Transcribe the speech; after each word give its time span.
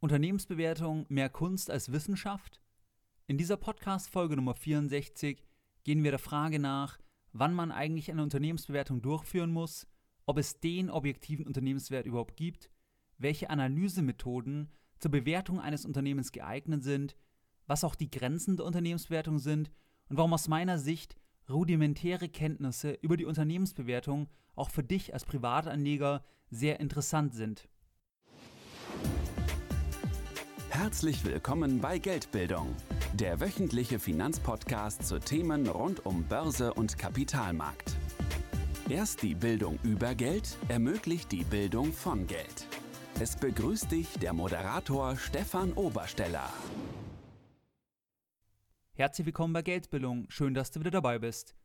Unternehmensbewertung 0.00 1.06
mehr 1.08 1.28
Kunst 1.28 1.72
als 1.72 1.90
Wissenschaft? 1.90 2.60
In 3.26 3.36
dieser 3.36 3.56
Podcast-Folge 3.56 4.36
Nummer 4.36 4.54
64 4.54 5.44
gehen 5.82 6.04
wir 6.04 6.12
der 6.12 6.20
Frage 6.20 6.60
nach, 6.60 7.00
wann 7.32 7.52
man 7.52 7.72
eigentlich 7.72 8.08
eine 8.08 8.22
Unternehmensbewertung 8.22 9.02
durchführen 9.02 9.50
muss, 9.50 9.88
ob 10.24 10.38
es 10.38 10.60
den 10.60 10.88
objektiven 10.88 11.48
Unternehmenswert 11.48 12.06
überhaupt 12.06 12.36
gibt, 12.36 12.70
welche 13.16 13.50
Analysemethoden 13.50 14.70
zur 15.00 15.10
Bewertung 15.10 15.58
eines 15.58 15.84
Unternehmens 15.84 16.30
geeignet 16.30 16.84
sind, 16.84 17.16
was 17.66 17.82
auch 17.82 17.96
die 17.96 18.10
Grenzen 18.10 18.56
der 18.56 18.66
Unternehmensbewertung 18.66 19.40
sind 19.40 19.72
und 20.10 20.16
warum 20.16 20.32
aus 20.32 20.46
meiner 20.46 20.78
Sicht 20.78 21.16
rudimentäre 21.50 22.28
Kenntnisse 22.28 22.92
über 23.02 23.16
die 23.16 23.24
Unternehmensbewertung 23.24 24.28
auch 24.54 24.70
für 24.70 24.84
dich 24.84 25.12
als 25.12 25.24
Privatanleger 25.24 26.24
sehr 26.50 26.78
interessant 26.78 27.34
sind. 27.34 27.68
Herzlich 30.80 31.24
willkommen 31.24 31.80
bei 31.80 31.98
Geldbildung, 31.98 32.72
der 33.12 33.40
wöchentliche 33.40 33.98
Finanzpodcast 33.98 35.02
zu 35.02 35.18
Themen 35.18 35.66
rund 35.66 36.06
um 36.06 36.22
Börse 36.22 36.72
und 36.72 36.96
Kapitalmarkt. 36.96 37.96
Erst 38.88 39.24
die 39.24 39.34
Bildung 39.34 39.80
über 39.82 40.14
Geld 40.14 40.56
ermöglicht 40.68 41.32
die 41.32 41.42
Bildung 41.42 41.92
von 41.92 42.28
Geld. 42.28 42.68
Es 43.18 43.34
begrüßt 43.34 43.90
dich 43.90 44.06
der 44.20 44.32
Moderator 44.32 45.16
Stefan 45.16 45.72
Obersteller. 45.72 46.48
Herzlich 48.92 49.26
willkommen 49.26 49.54
bei 49.54 49.62
Geldbildung, 49.62 50.26
schön, 50.30 50.54
dass 50.54 50.70
du 50.70 50.78
wieder 50.78 50.92
dabei 50.92 51.18
bist. 51.18 51.56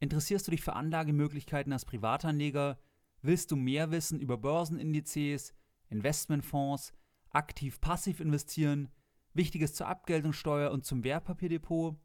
Interessierst 0.00 0.46
du 0.46 0.50
dich 0.50 0.62
für 0.62 0.72
Anlagemöglichkeiten 0.72 1.74
als 1.74 1.84
Privatanleger? 1.84 2.78
Willst 3.20 3.50
du 3.50 3.56
mehr 3.56 3.90
wissen 3.90 4.18
über 4.18 4.38
Börsenindizes, 4.38 5.52
Investmentfonds, 5.90 6.94
aktiv-passiv 7.32 8.20
investieren, 8.20 8.88
Wichtiges 9.34 9.74
zur 9.74 9.88
Abgeltungssteuer 9.88 10.70
und 10.70 10.84
zum 10.84 11.04
Wertpapierdepot. 11.04 11.96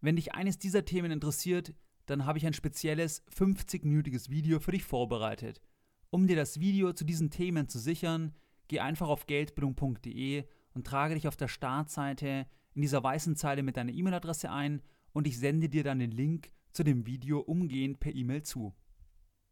Wenn 0.00 0.16
dich 0.16 0.34
eines 0.34 0.58
dieser 0.58 0.84
Themen 0.84 1.10
interessiert, 1.10 1.74
dann 2.06 2.26
habe 2.26 2.38
ich 2.38 2.46
ein 2.46 2.52
spezielles 2.52 3.26
50-minütiges 3.28 4.28
Video 4.28 4.60
für 4.60 4.72
dich 4.72 4.84
vorbereitet. 4.84 5.62
Um 6.10 6.26
dir 6.26 6.36
das 6.36 6.60
Video 6.60 6.92
zu 6.92 7.04
diesen 7.04 7.30
Themen 7.30 7.68
zu 7.68 7.78
sichern, 7.78 8.34
geh 8.68 8.80
einfach 8.80 9.08
auf 9.08 9.26
geldbildung.de 9.26 10.44
und 10.74 10.86
trage 10.86 11.14
dich 11.14 11.26
auf 11.26 11.36
der 11.36 11.48
Startseite 11.48 12.46
in 12.74 12.82
dieser 12.82 13.02
weißen 13.02 13.36
Zeile 13.36 13.62
mit 13.62 13.76
deiner 13.76 13.92
E-Mail-Adresse 13.92 14.50
ein 14.50 14.82
und 15.12 15.26
ich 15.26 15.38
sende 15.38 15.68
dir 15.68 15.84
dann 15.84 16.00
den 16.00 16.10
Link 16.10 16.50
zu 16.72 16.82
dem 16.82 17.06
Video 17.06 17.40
umgehend 17.40 18.00
per 18.00 18.14
E-Mail 18.14 18.42
zu. 18.42 18.74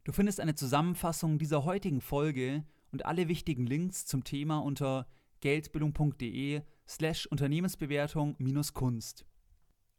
Du 0.05 0.13
findest 0.13 0.41
eine 0.41 0.57
Zusammenfassung 0.57 1.39
dieser 1.39 1.65
heutigen 1.65 2.01
Folge 2.01 2.65
und 2.91 3.07
alle 3.07 3.29
wichtigen 3.29 3.67
Links 3.67 4.05
zum 4.05 4.25
Thema 4.25 4.59
unter 4.59 5.07
geldbildung.de 5.43 6.63
slash 6.89 7.27
Unternehmensbewertung 7.27 8.35
minus 8.39 8.73
Kunst. 8.73 9.27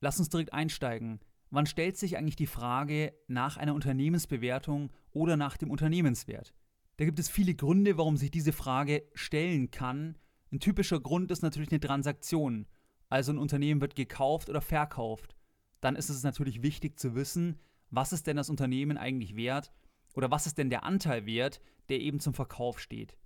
Lass 0.01 0.17
uns 0.17 0.29
direkt 0.29 0.53
einsteigen. 0.53 1.19
Wann 1.51 1.67
stellt 1.67 1.97
sich 1.97 2.17
eigentlich 2.17 2.35
die 2.35 2.47
Frage 2.47 3.13
nach 3.27 3.57
einer 3.57 3.75
Unternehmensbewertung 3.75 4.91
oder 5.11 5.37
nach 5.37 5.55
dem 5.55 5.69
Unternehmenswert? 5.69 6.55
Da 6.97 7.05
gibt 7.05 7.19
es 7.19 7.29
viele 7.29 7.53
Gründe, 7.53 7.97
warum 7.97 8.17
sich 8.17 8.31
diese 8.31 8.53
Frage 8.53 9.03
stellen 9.13 9.69
kann. 9.69 10.17
Ein 10.51 10.59
typischer 10.59 10.99
Grund 10.99 11.29
ist 11.31 11.43
natürlich 11.43 11.71
eine 11.71 11.79
Transaktion. 11.79 12.65
Also 13.09 13.31
ein 13.31 13.37
Unternehmen 13.37 13.81
wird 13.81 13.95
gekauft 13.95 14.49
oder 14.49 14.61
verkauft. 14.61 15.35
Dann 15.81 15.95
ist 15.95 16.09
es 16.09 16.23
natürlich 16.23 16.63
wichtig 16.63 16.99
zu 16.99 17.13
wissen, 17.13 17.59
was 17.91 18.13
ist 18.13 18.25
denn 18.25 18.37
das 18.37 18.49
Unternehmen 18.49 18.97
eigentlich 18.97 19.35
wert 19.35 19.71
oder 20.15 20.31
was 20.31 20.47
ist 20.47 20.57
denn 20.57 20.69
der 20.69 20.83
Anteil 20.83 21.25
wert, 21.25 21.61
der 21.89 21.99
eben 21.99 22.19
zum 22.19 22.33
Verkauf 22.33 22.79
steht. 22.79 23.17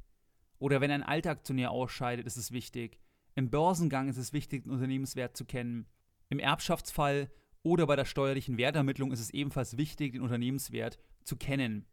Oder 0.60 0.82
wenn 0.82 0.92
ein 0.92 1.04
Altaktionär 1.04 1.72
ausscheidet, 1.72 2.26
ist 2.26 2.38
es 2.38 2.52
wichtig. 2.52 3.00
Im 3.36 3.50
Börsengang 3.50 4.10
ist 4.10 4.18
es 4.18 4.34
wichtig, 4.34 4.64
den 4.64 4.72
Unternehmenswert 4.72 5.38
zu 5.38 5.46
kennen. 5.46 5.86
Im 6.30 6.40
Erbschaftsfall 6.40 7.30
oder 7.64 7.86
bei 7.86 7.96
der 7.96 8.06
steuerlichen 8.06 8.58
Wertermittlung 8.58 9.12
ist 9.12 9.20
es 9.20 9.30
ebenfalls 9.30 9.78
wichtig, 9.78 10.14
den 10.14 10.22
Unternehmenswert 10.22 10.98
zu 11.24 11.36
kennen. 11.36 11.86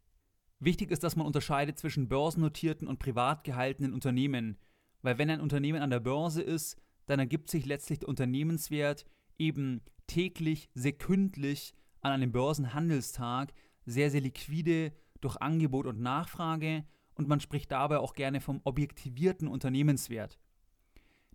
Wichtig 0.59 0.89
ist, 0.89 1.03
dass 1.03 1.15
man 1.15 1.27
unterscheidet 1.27 1.77
zwischen 1.77 2.07
börsennotierten 2.07 2.87
und 2.87 2.97
privat 2.97 3.43
gehaltenen 3.43 3.93
Unternehmen, 3.93 4.57
weil 5.01 5.17
wenn 5.17 5.29
ein 5.29 5.41
Unternehmen 5.41 5.81
an 5.81 5.89
der 5.89 5.99
Börse 5.99 6.41
ist, 6.41 6.77
dann 7.05 7.19
ergibt 7.19 7.49
sich 7.49 7.65
letztlich 7.65 7.99
der 7.99 8.09
Unternehmenswert 8.09 9.05
eben 9.37 9.81
täglich, 10.07 10.69
sekündlich 10.73 11.73
an 12.01 12.13
einem 12.13 12.31
Börsenhandelstag 12.31 13.53
sehr, 13.85 14.09
sehr 14.09 14.21
liquide 14.21 14.93
durch 15.21 15.37
Angebot 15.37 15.85
und 15.85 15.99
Nachfrage 15.99 16.85
und 17.15 17.27
man 17.27 17.39
spricht 17.39 17.71
dabei 17.71 17.97
auch 17.99 18.13
gerne 18.13 18.41
vom 18.41 18.61
objektivierten 18.63 19.47
Unternehmenswert. 19.47 20.39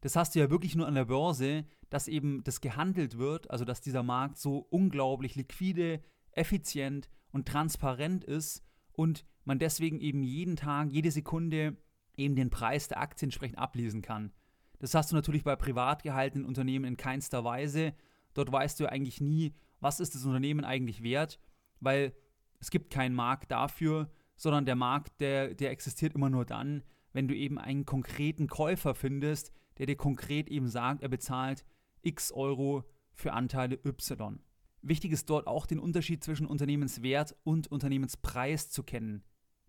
Das 0.01 0.17
hast 0.17 0.35
du 0.35 0.39
ja 0.39 0.51
wirklich 0.51 0.77
nur 0.77 0.87
an 0.87 0.95
der 0.95 1.05
Börse, 1.07 1.67
dass 1.91 2.09
eben 2.09 2.43
das 2.45 2.61
gehandelt 2.61 3.19
wird, 3.19 3.51
also 3.51 3.65
dass 3.65 3.81
dieser 3.81 4.03
Markt 4.03 4.39
so 4.39 4.59
unglaublich 4.71 5.35
liquide, 5.35 6.03
effizient 6.33 7.11
und 7.33 7.47
transparent 7.47 8.25
ist 8.25 8.65
und 8.93 9.27
man 9.45 9.59
deswegen 9.59 10.01
eben 10.01 10.23
jeden 10.23 10.57
Tag, 10.57 10.91
jede 10.91 11.11
Sekunde 11.11 11.77
eben 12.17 12.37
den 12.37 12.51
Preis 12.51 12.89
der 12.89 13.01
Aktie 13.01 13.27
entsprechend 13.27 13.59
ablesen 13.59 14.03
kann. 14.03 14.33
Das 14.79 14.95
hast 14.95 15.13
du 15.13 15.17
natürlich 15.17 15.45
bei 15.45 15.57
privat 15.57 16.03
gehaltenen 16.03 16.47
Unternehmen 16.47 16.85
in 16.87 16.97
keinster 16.97 17.45
Weise. 17.45 17.95
Dort 18.33 18.51
weißt 18.51 18.81
du 18.81 18.91
eigentlich 18.91 19.21
nie, 19.21 19.55
was 19.81 20.01
ist 20.01 20.15
das 20.15 20.25
Unternehmen 20.25 20.65
eigentlich 20.65 21.03
wert, 21.03 21.41
weil 21.81 22.15
es 22.61 22.71
gibt 22.71 22.91
keinen 22.91 23.15
Markt 23.15 23.51
dafür 23.51 24.11
sondern 24.41 24.65
der 24.65 24.75
Markt, 24.75 25.21
der, 25.21 25.53
der 25.53 25.71
existiert 25.71 26.15
immer 26.15 26.31
nur 26.31 26.47
dann, 26.47 26.83
wenn 27.13 27.29
du 27.29 27.37
eben 27.37 27.59
einen 27.59 27.85
konkreten 27.85 28.47
Käufer 28.47 28.95
findest, 28.95 29.53
der 29.77 29.85
dir 29.85 29.97
konkret 29.97 30.49
eben 30.49 30.67
sagt, 30.67 31.03
er 31.03 31.11
bezahlt 31.11 31.63
x 32.01 32.33
Euro 32.33 32.85
für 33.13 33.35
Anteile 33.35 33.79
Y. 33.85 34.41
Wichtig 34.81 35.13
ist 35.13 35.29
dort 35.29 35.47
auch 35.47 35.67
den 35.67 35.79
Unterschied 35.79 36.25
zwischen 36.25 36.47
Unternehmenswert 36.47 37.37
und 37.45 37.71
Unternehmenspreis 37.71 38.71
zu 38.71 38.83
kennen. 38.83 39.25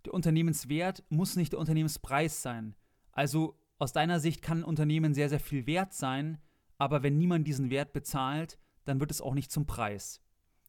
Der 0.05 0.13
Unternehmenswert 0.13 1.03
muss 1.09 1.35
nicht 1.35 1.51
der 1.51 1.59
Unternehmenspreis 1.59 2.41
sein. 2.41 2.73
Also 3.11 3.59
aus 3.77 3.91
deiner 3.91 4.21
Sicht 4.21 4.41
kann 4.41 4.59
ein 4.59 4.63
Unternehmen 4.63 5.13
sehr, 5.13 5.27
sehr 5.27 5.41
viel 5.41 5.67
wert 5.67 5.93
sein, 5.93 6.37
aber 6.77 7.03
wenn 7.03 7.17
niemand 7.17 7.45
diesen 7.45 7.69
Wert 7.69 7.91
bezahlt, 7.91 8.57
dann 8.85 9.01
wird 9.01 9.11
es 9.11 9.19
auch 9.19 9.33
nicht 9.33 9.51
zum 9.51 9.65
Preis. 9.65 10.21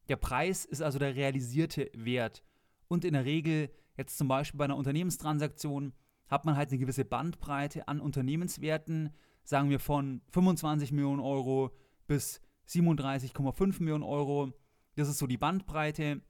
Der 0.09 0.17
Preis 0.17 0.65
ist 0.65 0.83
also 0.83 0.99
der 0.99 1.15
realisierte 1.15 1.89
Wert 1.95 2.43
und 2.89 3.05
in 3.05 3.13
der 3.13 3.25
Regel, 3.25 3.71
jetzt 3.97 4.19
zum 4.19 4.29
Beispiel 4.29 4.59
bei 4.59 4.65
einer 4.65 4.77
Unternehmenstransaktion, 4.77 5.93
hat 6.29 6.45
man 6.45 6.57
halt 6.57 6.71
eine 6.71 6.79
gewisse 6.79 7.05
Bandbreite 7.05 7.89
an 7.89 8.01
Unternehmenswerten, 8.01 9.11
sagen 9.45 9.71
wir 9.71 9.81
von 9.81 10.23
25 10.31 10.93
Millionen 10.93 11.21
Euro 11.21 11.73
bis 12.07 12.41
37,5 12.69 13.81
Millionen 13.81 14.05
Euro. 14.05 14.53
Das 14.97 15.09
ist 15.09 15.19
so 15.19 15.27
die 15.27 15.37
Bandbreite. 15.37 16.23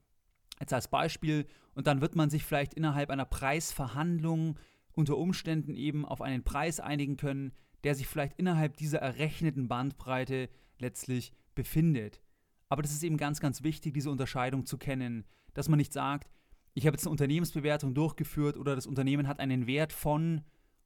Jetzt 0.60 0.72
als 0.72 0.88
Beispiel. 0.88 1.46
Und 1.74 1.86
dann 1.86 2.00
wird 2.00 2.16
man 2.16 2.30
sich 2.30 2.44
vielleicht 2.44 2.74
innerhalb 2.74 3.10
einer 3.10 3.24
Preisverhandlung 3.24 4.58
unter 4.92 5.16
Umständen 5.16 5.74
eben 5.74 6.04
auf 6.04 6.20
einen 6.20 6.44
Preis 6.44 6.80
einigen 6.80 7.16
können, 7.16 7.52
der 7.84 7.94
sich 7.94 8.06
vielleicht 8.06 8.38
innerhalb 8.38 8.76
dieser 8.76 8.98
errechneten 8.98 9.68
Bandbreite 9.68 10.48
letztlich 10.78 11.32
befindet. 11.54 12.20
Aber 12.68 12.82
das 12.82 12.92
ist 12.92 13.02
eben 13.02 13.16
ganz, 13.16 13.40
ganz 13.40 13.62
wichtig, 13.62 13.94
diese 13.94 14.10
Unterscheidung 14.10 14.66
zu 14.66 14.78
kennen, 14.78 15.24
dass 15.54 15.68
man 15.68 15.78
nicht 15.78 15.92
sagt, 15.92 16.30
ich 16.74 16.86
habe 16.86 16.94
jetzt 16.94 17.04
eine 17.04 17.12
Unternehmensbewertung 17.12 17.94
durchgeführt 17.94 18.56
oder 18.56 18.74
das 18.74 18.86
Unternehmen 18.86 19.28
hat 19.28 19.40
einen 19.40 19.66
Wert 19.66 19.92
von 19.92 20.42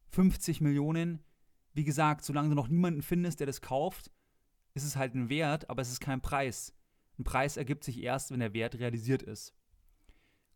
50 0.09 0.61
Millionen. 0.61 1.23
Wie 1.75 1.85
gesagt, 1.85 2.25
solange 2.25 2.49
du 2.49 2.55
noch 2.55 2.69
niemanden 2.69 3.03
findest, 3.03 3.41
der 3.41 3.47
das 3.47 3.61
kauft, 3.61 4.11
ist 4.75 4.85
es 4.85 4.97
halt 4.97 5.15
ein 5.15 5.29
Wert, 5.29 5.71
aber 5.71 5.83
es 5.83 5.91
ist 5.91 6.01
kein 6.01 6.21
Preis. 6.21 6.75
Ein 7.19 7.25
Preis 7.25 7.57
ergibt 7.57 7.85
sich 7.85 8.03
erst, 8.03 8.31
wenn 8.31 8.41
der 8.41 8.53
Wert 8.53 8.79
realisiert 8.79 9.23
ist. 9.23 9.55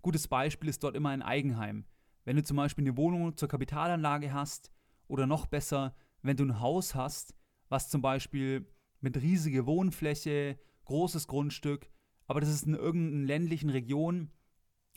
Gutes 0.03 0.29
Beispiel 0.29 0.69
ist 0.69 0.83
dort 0.83 0.97
immer 0.97 1.11
ein 1.11 1.23
Eigenheim. 1.23 1.85
Wenn 2.25 2.37
du 2.37 2.43
zum 2.43 2.57
Beispiel 2.57 2.85
eine 2.85 2.97
Wohnung 2.97 3.37
zur 3.37 3.49
Kapitalanlage 3.49 4.33
hast 4.33 4.71
oder 5.09 5.27
noch 5.27 5.47
besser, 5.47 5.95
wenn 6.23 6.37
du 6.37 6.45
ein 6.45 6.61
Haus 6.61 6.95
hast, 6.95 7.35
was 7.69 7.89
zum 7.89 8.03
Beispiel 8.03 8.67
mit 9.01 9.17
riesiger 9.17 9.67
Wohnfläche, 9.67 10.59
großes 10.85 11.27
Grundstück, 11.29 11.91
aber 12.27 12.41
das 12.41 12.51
ist 12.51 12.67
in 12.67 12.75
irgendeiner 12.75 13.27
ländlichen 13.27 13.71
Region, 13.71 14.31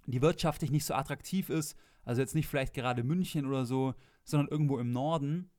die 0.05 0.21
wirtschaftlich 0.21 0.71
nicht 0.71 0.85
so 0.85 0.93
attraktiv 0.93 1.49
ist, 1.49 1.77
also 2.03 2.21
jetzt 2.21 2.35
nicht 2.35 2.47
vielleicht 2.47 2.73
gerade 2.73 3.03
München 3.03 3.45
oder 3.45 3.65
so, 3.65 3.93
sondern 4.23 4.49
irgendwo 4.49 4.77
im 4.79 4.91
Norden, 4.91 5.49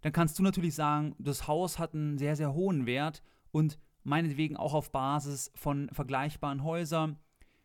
dann 0.00 0.12
kannst 0.12 0.38
du 0.38 0.42
natürlich 0.42 0.74
sagen, 0.74 1.14
das 1.18 1.48
Haus 1.48 1.78
hat 1.78 1.94
einen 1.94 2.18
sehr, 2.18 2.36
sehr 2.36 2.52
hohen 2.52 2.86
Wert 2.86 3.22
und 3.52 3.78
meinetwegen 4.02 4.56
auch 4.56 4.74
auf 4.74 4.92
Basis 4.92 5.50
von 5.54 5.88
vergleichbaren 5.92 6.62
Häusern. 6.62 7.18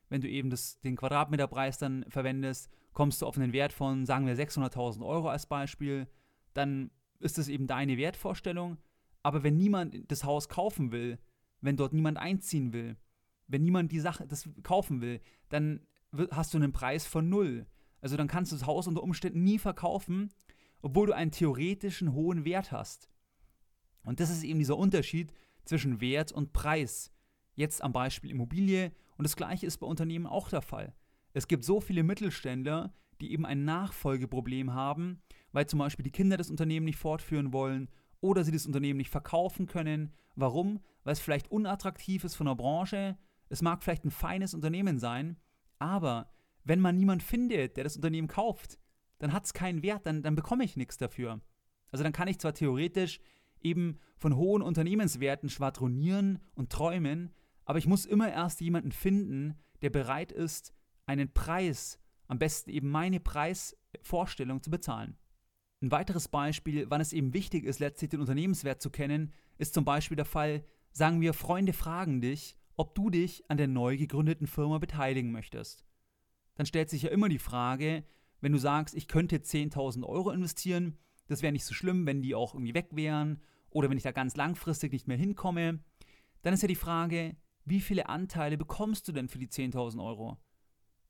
Wenn 0.07 0.21
du 0.21 0.29
eben 0.29 0.49
das, 0.49 0.79
den 0.79 0.95
Quadratmeterpreis 0.95 1.77
dann 1.77 2.05
verwendest, 2.07 2.69
kommst 2.93 3.21
du 3.21 3.27
auf 3.27 3.37
einen 3.37 3.53
Wert 3.53 3.73
von, 3.73 4.05
sagen 4.05 4.25
wir, 4.25 4.37
600.000 4.37 5.05
Euro 5.05 5.29
als 5.29 5.47
Beispiel. 5.47 6.07
Dann 6.53 6.91
ist 7.19 7.37
das 7.37 7.49
eben 7.49 7.67
deine 7.67 7.97
Wertvorstellung. 7.97 8.77
Aber 9.21 9.43
wenn 9.43 9.57
niemand 9.57 10.09
das 10.09 10.23
Haus 10.23 10.47
kaufen 10.47 10.91
will, 10.91 11.19
wenn 11.61 11.75
dort 11.75 11.93
niemand 11.93 12.17
einziehen 12.17 12.71
will, 12.71 12.95
wenn 13.47 13.63
niemand 13.63 13.91
die 13.91 13.99
Sache 13.99 14.25
das 14.25 14.49
kaufen 14.63 15.01
will, 15.01 15.19
dann 15.49 15.81
hast 16.31 16.53
du 16.53 16.57
einen 16.57 16.71
Preis 16.71 17.05
von 17.05 17.29
null. 17.29 17.67
Also 18.01 18.17
dann 18.17 18.27
kannst 18.27 18.51
du 18.51 18.55
das 18.55 18.65
Haus 18.65 18.87
unter 18.87 19.03
Umständen 19.03 19.43
nie 19.43 19.59
verkaufen 19.59 20.31
obwohl 20.81 21.07
du 21.07 21.15
einen 21.15 21.31
theoretischen 21.31 22.13
hohen 22.13 22.45
Wert 22.45 22.71
hast. 22.71 23.09
Und 24.03 24.19
das 24.19 24.29
ist 24.29 24.43
eben 24.43 24.59
dieser 24.59 24.77
Unterschied 24.77 25.33
zwischen 25.65 26.01
Wert 26.01 26.31
und 26.31 26.53
Preis. 26.53 27.11
Jetzt 27.55 27.83
am 27.83 27.91
Beispiel 27.91 28.31
Immobilie 28.31 28.91
und 29.17 29.23
das 29.23 29.35
gleiche 29.35 29.65
ist 29.65 29.77
bei 29.77 29.87
Unternehmen 29.87 30.25
auch 30.25 30.49
der 30.49 30.61
Fall. 30.61 30.93
Es 31.33 31.47
gibt 31.47 31.65
so 31.65 31.81
viele 31.81 32.03
Mittelständler, 32.03 32.93
die 33.21 33.33
eben 33.33 33.45
ein 33.45 33.65
Nachfolgeproblem 33.65 34.73
haben, 34.73 35.21
weil 35.51 35.67
zum 35.67 35.79
Beispiel 35.79 36.03
die 36.03 36.11
Kinder 36.11 36.37
das 36.37 36.49
Unternehmen 36.49 36.85
nicht 36.85 36.97
fortführen 36.97 37.51
wollen 37.51 37.89
oder 38.21 38.43
sie 38.43 38.51
das 38.51 38.65
Unternehmen 38.65 38.97
nicht 38.97 39.11
verkaufen 39.11 39.65
können. 39.65 40.13
Warum? 40.35 40.79
Weil 41.03 41.13
es 41.13 41.19
vielleicht 41.19 41.51
unattraktiv 41.51 42.23
ist 42.23 42.35
von 42.35 42.47
der 42.47 42.55
Branche. 42.55 43.17
Es 43.49 43.61
mag 43.61 43.83
vielleicht 43.83 44.05
ein 44.05 44.11
feines 44.11 44.53
Unternehmen 44.53 44.99
sein, 44.99 45.37
aber 45.79 46.31
wenn 46.63 46.79
man 46.79 46.97
niemanden 46.97 47.23
findet, 47.23 47.77
der 47.77 47.83
das 47.83 47.95
Unternehmen 47.95 48.27
kauft, 48.27 48.77
dann 49.17 49.33
hat 49.33 49.45
es 49.45 49.53
keinen 49.53 49.83
Wert, 49.83 50.05
dann, 50.05 50.21
dann 50.21 50.35
bekomme 50.35 50.63
ich 50.63 50.77
nichts 50.77 50.97
dafür. 50.97 51.41
Also 51.91 52.03
dann 52.03 52.13
kann 52.13 52.27
ich 52.27 52.39
zwar 52.39 52.53
theoretisch 52.53 53.19
eben 53.61 53.99
von 54.17 54.35
hohen 54.35 54.61
Unternehmenswerten 54.61 55.49
schwadronieren 55.49 56.39
und 56.55 56.71
träumen, 56.71 57.33
aber 57.65 57.79
ich 57.79 57.87
muss 57.87 58.05
immer 58.05 58.31
erst 58.31 58.61
jemanden 58.61 58.91
finden, 58.91 59.55
der 59.81 59.89
bereit 59.89 60.31
ist, 60.31 60.73
einen 61.05 61.31
Preis, 61.33 61.99
am 62.27 62.39
besten 62.39 62.69
eben 62.69 62.89
meine 62.89 63.19
Preisvorstellung 63.19 64.61
zu 64.61 64.69
bezahlen. 64.69 65.17
Ein 65.81 65.91
weiteres 65.91 66.27
Beispiel, 66.27 66.89
wann 66.89 67.01
es 67.01 67.13
eben 67.13 67.33
wichtig 67.33 67.63
ist, 67.63 67.79
letztlich 67.79 68.09
den 68.09 68.19
Unternehmenswert 68.19 68.81
zu 68.81 68.89
kennen, 68.89 69.33
ist 69.57 69.73
zum 69.73 69.85
Beispiel 69.85 70.17
der 70.17 70.25
Fall, 70.25 70.63
sagen 70.91 71.21
wir, 71.21 71.33
Freunde 71.33 71.73
fragen 71.73 72.21
dich, 72.21 72.57
ob 72.79 72.95
du 72.95 73.09
dich 73.09 73.43
an 73.49 73.57
der 73.57 73.67
neu 73.67 73.97
gegründeten 73.97 74.47
Firma 74.47 74.77
beteiligen 74.77 75.33
möchtest. 75.33 75.83
Dann 76.55 76.65
stellt 76.65 76.89
sich 76.89 77.01
ja 77.01 77.09
immer 77.09 77.27
die 77.27 77.37
Frage, 77.37 78.05
wenn 78.39 78.53
du 78.53 78.57
sagst, 78.57 78.95
ich 78.95 79.09
könnte 79.09 79.35
10.000 79.35 80.05
Euro 80.05 80.31
investieren, 80.31 80.97
das 81.27 81.41
wäre 81.41 81.51
nicht 81.51 81.65
so 81.65 81.73
schlimm, 81.73 82.05
wenn 82.05 82.21
die 82.21 82.35
auch 82.35 82.53
irgendwie 82.53 82.73
weg 82.73 82.87
wären 82.93 83.41
oder 83.69 83.89
wenn 83.89 83.97
ich 83.97 84.03
da 84.03 84.13
ganz 84.13 84.37
langfristig 84.37 84.93
nicht 84.93 85.09
mehr 85.09 85.17
hinkomme, 85.17 85.83
dann 86.41 86.53
ist 86.53 86.61
ja 86.61 86.69
die 86.69 86.75
Frage, 86.75 87.35
wie 87.65 87.81
viele 87.81 88.07
Anteile 88.07 88.57
bekommst 88.57 89.09
du 89.09 89.11
denn 89.11 89.27
für 89.27 89.39
die 89.39 89.49
10.000 89.49 90.01
Euro? 90.01 90.37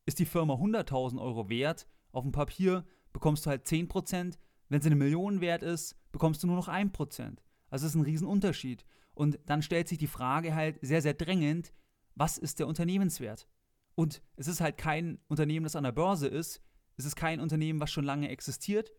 Ist 0.08 0.18
die 0.18 0.26
Firma 0.26 0.56
100.000 0.56 1.22
Euro 1.22 1.50
wert? 1.50 1.88
Auf 2.12 2.24
dem 2.24 2.32
Papier 2.32 2.84
bekommst 3.14 3.46
du 3.46 3.52
halt 3.52 3.68
10%, 3.68 4.40
wenn 4.70 4.82
sie 4.82 4.88
eine 4.88 4.96
Million 4.96 5.40
wert 5.40 5.62
ist, 5.62 5.96
bekommst 6.12 6.42
du 6.42 6.48
nur 6.48 6.56
noch 6.56 6.68
1%. 6.68 7.38
Also 7.70 7.86
das 7.86 7.92
ist 7.92 7.96
ein 7.96 8.02
Riesenunterschied. 8.02 8.86
Und 9.20 9.38
dann 9.48 9.62
stellt 9.62 9.90
sich 9.90 9.98
die 9.98 10.08
Frage 10.08 10.56
halt 10.56 10.80
sehr, 10.82 11.02
sehr 11.02 11.14
drängend, 11.14 11.74
was 12.16 12.38
ist 12.38 12.58
der 12.58 12.68
Unternehmenswert? 12.68 13.50
Und 13.96 14.22
es 14.38 14.48
ist 14.48 14.62
halt 14.62 14.78
kein 14.78 15.20
Unternehmen, 15.28 15.66
das 15.66 15.76
an 15.76 15.84
der 15.84 15.92
Börse 15.92 16.28
ist. 16.28 16.62
Es 16.96 17.04
ist 17.04 17.18
kein 17.18 17.42
Unternehmen, 17.42 17.82
was 17.82 17.92
schon 17.92 18.06
lange 18.06 18.30
existiert. 18.30 18.94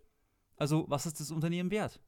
Also 0.57 0.85
was 0.91 1.07
ist 1.07 1.21
das 1.21 1.31
Unternehmen 1.31 1.71
wert? 1.71 2.03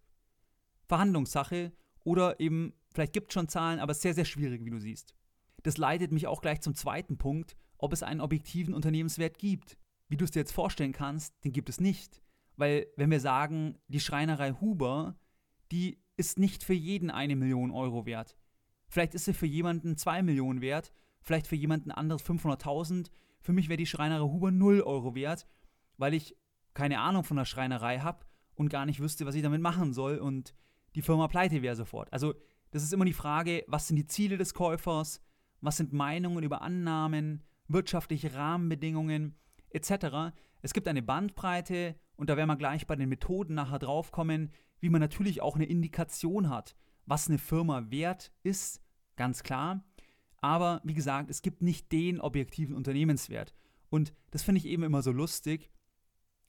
Verhandlungssache 0.88 1.72
oder 2.04 2.38
eben, 2.38 2.74
vielleicht 2.92 3.14
gibt 3.14 3.30
es 3.30 3.32
schon 3.32 3.48
Zahlen, 3.48 3.80
aber 3.80 3.94
sehr, 3.94 4.12
sehr 4.12 4.26
schwierig, 4.26 4.62
wie 4.62 4.70
du 4.70 4.78
siehst. 4.78 5.14
Das 5.62 5.78
leitet 5.78 6.12
mich 6.12 6.26
auch 6.26 6.42
gleich 6.42 6.60
zum 6.60 6.74
zweiten 6.74 7.16
Punkt, 7.16 7.56
ob 7.78 7.94
es 7.94 8.02
einen 8.02 8.20
objektiven 8.20 8.74
Unternehmenswert 8.74 9.38
gibt. 9.38 9.78
Wie 10.08 10.18
du 10.18 10.26
es 10.26 10.32
dir 10.32 10.40
jetzt 10.40 10.52
vorstellen 10.52 10.92
kannst, 10.92 11.42
den 11.46 11.52
gibt 11.52 11.70
es 11.70 11.80
nicht. 11.80 12.20
Weil 12.56 12.88
wenn 12.98 13.10
wir 13.10 13.20
sagen, 13.20 13.78
die 13.88 14.00
Schreinerei 14.00 14.52
Huber, 14.52 15.18
die 15.70 16.01
ist 16.22 16.38
nicht 16.38 16.62
für 16.62 16.72
jeden 16.72 17.10
eine 17.10 17.34
Million 17.34 17.72
Euro 17.72 18.06
wert. 18.06 18.36
Vielleicht 18.86 19.14
ist 19.14 19.24
sie 19.24 19.34
für 19.34 19.46
jemanden 19.46 19.96
zwei 19.96 20.22
Millionen 20.22 20.60
wert, 20.60 20.92
vielleicht 21.20 21.48
für 21.48 21.56
jemanden 21.56 21.90
anderes 21.90 22.24
500.000. 22.24 23.10
Für 23.40 23.52
mich 23.52 23.68
wäre 23.68 23.76
die 23.76 23.86
Schreinerei 23.86 24.22
Huber 24.22 24.52
0 24.52 24.82
Euro 24.82 25.16
wert, 25.16 25.48
weil 25.96 26.14
ich 26.14 26.36
keine 26.74 27.00
Ahnung 27.00 27.24
von 27.24 27.36
der 27.36 27.44
Schreinerei 27.44 27.98
habe 27.98 28.24
und 28.54 28.68
gar 28.68 28.86
nicht 28.86 29.00
wüsste, 29.00 29.26
was 29.26 29.34
ich 29.34 29.42
damit 29.42 29.60
machen 29.60 29.92
soll 29.92 30.18
und 30.18 30.54
die 30.94 31.02
Firma 31.02 31.26
pleite 31.26 31.60
wäre 31.60 31.74
sofort. 31.74 32.12
Also 32.12 32.34
das 32.70 32.84
ist 32.84 32.92
immer 32.92 33.04
die 33.04 33.12
Frage, 33.12 33.64
was 33.66 33.88
sind 33.88 33.96
die 33.96 34.06
Ziele 34.06 34.38
des 34.38 34.54
Käufers, 34.54 35.20
was 35.60 35.76
sind 35.76 35.92
Meinungen 35.92 36.44
über 36.44 36.62
Annahmen, 36.62 37.42
wirtschaftliche 37.66 38.32
Rahmenbedingungen 38.32 39.34
etc. 39.70 40.36
Es 40.60 40.72
gibt 40.72 40.86
eine 40.86 41.02
Bandbreite 41.02 41.96
und 42.14 42.30
da 42.30 42.36
werden 42.36 42.48
wir 42.48 42.56
gleich 42.56 42.86
bei 42.86 42.94
den 42.94 43.08
Methoden 43.08 43.54
nachher 43.54 43.80
draufkommen, 43.80 44.52
wie 44.82 44.90
man 44.90 45.00
natürlich 45.00 45.40
auch 45.40 45.54
eine 45.54 45.64
Indikation 45.64 46.50
hat, 46.50 46.76
was 47.06 47.28
eine 47.28 47.38
Firma 47.38 47.90
wert 47.90 48.32
ist, 48.42 48.82
ganz 49.16 49.42
klar. 49.42 49.82
Aber 50.38 50.80
wie 50.84 50.92
gesagt, 50.92 51.30
es 51.30 51.40
gibt 51.40 51.62
nicht 51.62 51.90
den 51.92 52.20
objektiven 52.20 52.74
Unternehmenswert. 52.74 53.54
Und 53.90 54.12
das 54.32 54.42
finde 54.42 54.58
ich 54.58 54.66
eben 54.66 54.82
immer 54.82 55.02
so 55.02 55.12
lustig, 55.12 55.70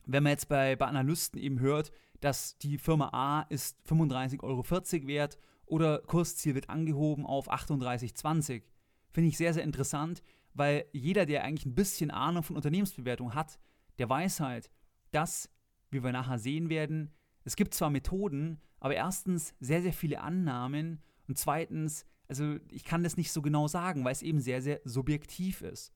wenn 0.06 0.24
man 0.24 0.31
jetzt 0.31 0.50
bei, 0.50 0.75
bei 0.75 0.88
Analysten 0.88 1.39
eben 1.39 1.59
hört, 1.59 1.91
dass 2.21 2.57
die 2.57 2.77
Firma 2.80 3.09
A 3.13 3.41
ist 3.50 3.77
35,40 3.88 4.44
Euro 4.44 5.07
wert 5.07 5.38
oder 5.65 6.00
Kursziel 6.00 6.56
wird 6.56 6.69
angehoben 6.69 7.25
auf 7.25 7.51
38,20. 7.51 8.63
Finde 9.12 9.30
ich 9.30 9.38
sehr, 9.38 9.53
sehr 9.53 9.63
interessant, 9.63 10.24
weil 10.56 10.85
jeder, 10.91 11.25
der 11.27 11.44
eigentlich 11.44 11.68
ein 11.68 11.75
bisschen 11.75 12.09
Ahnung 12.09 12.44
von 12.44 12.56
Unternehmensbewertung 12.56 13.35
hat, 13.35 13.59
der 14.00 14.09
weiß 14.09 14.39
halt, 14.39 14.71
dass 15.12 15.50
wie 15.91 16.03
wir 16.03 16.12
nachher 16.12 16.39
sehen 16.39 16.69
werden, 16.69 17.13
es 17.44 17.56
gibt 17.56 17.74
zwar 17.74 17.90
Methoden, 17.90 18.60
aber 18.80 18.95
erstens 18.95 19.54
sehr, 19.60 19.81
sehr 19.81 19.94
viele 19.94 20.22
Annahmen 20.22 21.01
und 21.28 21.38
zweitens, 21.38 22.06
also 22.28 22.57
ich 22.69 22.84
kann 22.84 23.04
das 23.04 23.18
nicht 23.18 23.31
so 23.31 23.42
genau 23.42 23.68
sagen, 23.68 24.04
weil 24.04 24.12
es 24.12 24.22
eben 24.22 24.40
sehr, 24.40 24.62
sehr 24.62 24.81
subjektiv 24.84 25.62
ist. 25.62 25.94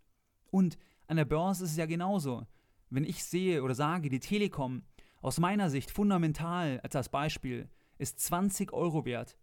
Und 0.52 0.78
an 1.08 1.18
der 1.18 1.26
Börse 1.26 1.66
ist 1.66 1.72
es 1.72 1.78
ja 1.78 1.86
genauso. 1.86 2.46
Wenn 2.90 3.04
ich 3.04 3.24
sehe 3.24 3.64
oder 3.64 3.76
sage, 3.76 4.10
die 4.10 4.20
Telekom 4.20 4.84
aus 5.22 5.40
meiner 5.40 5.70
Sicht 5.70 5.92
fundamental 5.92 6.80
als 6.82 6.94
das 6.94 7.10
Beispiel 7.10 7.70
ist 7.98 8.20
20 8.20 8.72
Euro 8.72 9.06
wert. 9.06 9.38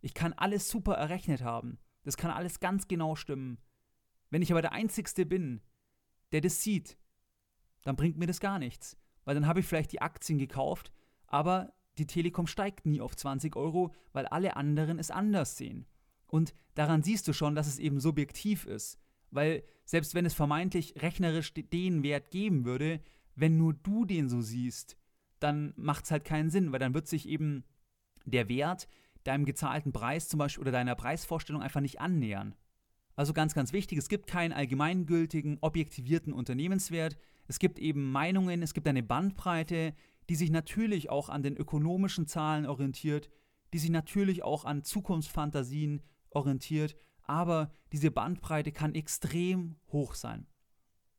Ich 0.00 0.14
kann 0.14 0.32
alles 0.32 0.70
super 0.70 0.94
errechnet 0.94 1.42
haben. 1.42 1.78
Das 2.04 2.16
kann 2.16 2.30
alles 2.30 2.60
ganz 2.60 2.88
genau 2.88 3.16
stimmen. 3.16 3.58
Wenn 4.30 4.42
ich 4.42 4.52
aber 4.52 4.62
der 4.62 4.72
Einzigste 4.72 5.26
bin, 5.26 5.60
der 6.32 6.40
das 6.40 6.62
sieht, 6.62 6.96
dann 7.82 7.96
bringt 7.96 8.16
mir 8.16 8.26
das 8.26 8.40
gar 8.40 8.58
nichts 8.58 8.96
weil 9.28 9.34
dann 9.34 9.46
habe 9.46 9.60
ich 9.60 9.66
vielleicht 9.66 9.92
die 9.92 10.00
Aktien 10.00 10.38
gekauft, 10.38 10.90
aber 11.28 11.72
die 11.98 12.06
Telekom 12.06 12.46
steigt 12.46 12.86
nie 12.86 13.00
auf 13.00 13.16
20 13.16 13.56
Euro, 13.56 13.94
weil 14.12 14.26
alle 14.26 14.56
anderen 14.56 14.98
es 14.98 15.10
anders 15.10 15.56
sehen. 15.56 15.86
Und 16.26 16.54
daran 16.74 17.02
siehst 17.02 17.26
du 17.28 17.32
schon, 17.32 17.54
dass 17.54 17.66
es 17.66 17.78
eben 17.78 18.00
subjektiv 18.00 18.66
ist. 18.66 18.98
Weil 19.30 19.62
selbst 19.84 20.14
wenn 20.14 20.26
es 20.26 20.34
vermeintlich 20.34 20.94
rechnerisch 21.00 21.52
den 21.54 22.02
Wert 22.02 22.30
geben 22.30 22.64
würde, 22.64 23.00
wenn 23.34 23.56
nur 23.56 23.74
du 23.74 24.04
den 24.04 24.28
so 24.28 24.40
siehst, 24.40 24.96
dann 25.38 25.72
macht 25.76 26.04
es 26.04 26.10
halt 26.10 26.24
keinen 26.24 26.50
Sinn, 26.50 26.72
weil 26.72 26.78
dann 26.78 26.94
wird 26.94 27.08
sich 27.08 27.28
eben 27.28 27.64
der 28.24 28.48
Wert 28.48 28.88
deinem 29.24 29.44
gezahlten 29.44 29.92
Preis 29.92 30.28
zum 30.28 30.38
Beispiel 30.38 30.62
oder 30.62 30.72
deiner 30.72 30.94
Preisvorstellung 30.94 31.62
einfach 31.62 31.80
nicht 31.80 32.00
annähern. 32.00 32.54
Also 33.14 33.32
ganz, 33.32 33.54
ganz 33.54 33.72
wichtig, 33.72 33.98
es 33.98 34.08
gibt 34.08 34.26
keinen 34.26 34.52
allgemeingültigen, 34.52 35.58
objektivierten 35.60 36.32
Unternehmenswert, 36.32 37.16
es 37.48 37.58
gibt 37.58 37.78
eben 37.78 38.12
Meinungen, 38.12 38.62
es 38.62 38.74
gibt 38.74 38.86
eine 38.86 39.02
Bandbreite, 39.02 39.94
die 40.28 40.36
sich 40.36 40.50
natürlich 40.50 41.10
auch 41.10 41.28
an 41.28 41.42
den 41.42 41.56
ökonomischen 41.56 42.26
Zahlen 42.26 42.66
orientiert, 42.66 43.30
die 43.72 43.78
sich 43.78 43.90
natürlich 43.90 44.42
auch 44.42 44.64
an 44.64 44.84
Zukunftsfantasien 44.84 46.02
orientiert, 46.30 46.96
aber 47.22 47.70
diese 47.92 48.10
Bandbreite 48.10 48.72
kann 48.72 48.94
extrem 48.94 49.76
hoch 49.92 50.14
sein. 50.14 50.46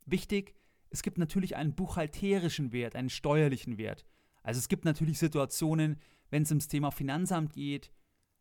Wichtig, 0.05 0.55
es 0.89 1.03
gibt 1.03 1.17
natürlich 1.17 1.55
einen 1.55 1.75
buchhalterischen 1.75 2.71
Wert, 2.71 2.95
einen 2.95 3.09
steuerlichen 3.09 3.77
Wert. 3.77 4.05
Also 4.41 4.57
es 4.57 4.69
gibt 4.69 4.85
natürlich 4.85 5.19
Situationen, 5.19 5.99
wenn 6.31 6.43
es 6.43 6.51
ums 6.51 6.67
Thema 6.67 6.91
Finanzamt 6.91 7.53
geht, 7.53 7.91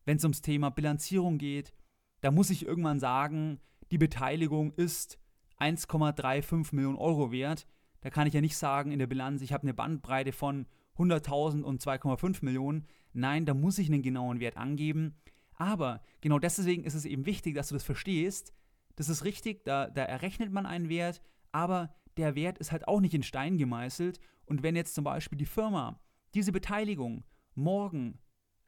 wenn 0.05 0.17
es 0.17 0.25
ums 0.25 0.41
Thema 0.41 0.71
Bilanzierung 0.71 1.37
geht, 1.39 1.75
da 2.21 2.31
muss 2.31 2.51
ich 2.51 2.65
irgendwann 2.65 3.01
sagen, 3.01 3.61
die 3.91 3.99
Beteiligung 3.99 4.73
ist 4.73 5.19
1,35 5.59 6.75
Millionen 6.75 6.97
Euro 6.97 7.31
wert. 7.31 7.67
Da 8.01 8.11
kann 8.11 8.27
ich 8.27 8.35
ja 8.35 8.41
nicht 8.41 8.57
sagen 8.57 8.93
in 8.93 8.99
der 8.99 9.07
Bilanz, 9.07 9.43
ich 9.43 9.53
habe 9.53 9.63
eine 9.63 9.75
Bandbreite 9.75 10.33
von 10.33 10.67
100.000 10.99 11.63
und 11.63 11.83
2,5 11.83 12.45
Millionen. 12.45 12.87
Nein, 13.13 13.47
da 13.47 13.55
muss 13.55 13.79
ich 13.79 13.89
einen 13.89 14.03
genauen 14.03 14.41
Wert 14.41 14.57
angeben. 14.57 15.17
Aber 15.55 16.03
genau 16.21 16.39
deswegen 16.39 16.85
ist 16.85 16.95
es 16.95 17.05
eben 17.05 17.27
wichtig, 17.27 17.55
dass 17.55 17.69
du 17.69 17.75
das 17.75 17.85
verstehst. 17.85 18.53
Das 18.97 19.09
ist 19.09 19.25
richtig, 19.25 19.65
da, 19.65 19.89
da 19.89 20.03
errechnet 20.03 20.53
man 20.53 20.67
einen 20.67 20.89
Wert, 20.89 21.21
aber 21.53 21.95
der 22.17 22.35
Wert 22.35 22.59
ist 22.59 22.73
halt 22.73 22.87
auch 22.87 23.01
nicht 23.01 23.15
in 23.15 23.23
Stein 23.23 23.59
gemeißelt. 23.59 24.21
Und 24.47 24.63
wenn 24.63 24.77
jetzt 24.77 24.95
zum 24.95 25.05
Beispiel 25.05 25.39
die 25.39 25.47
Firma 25.47 26.01
diese 26.35 26.53
Beteiligung 26.53 27.25
morgen 27.55 28.19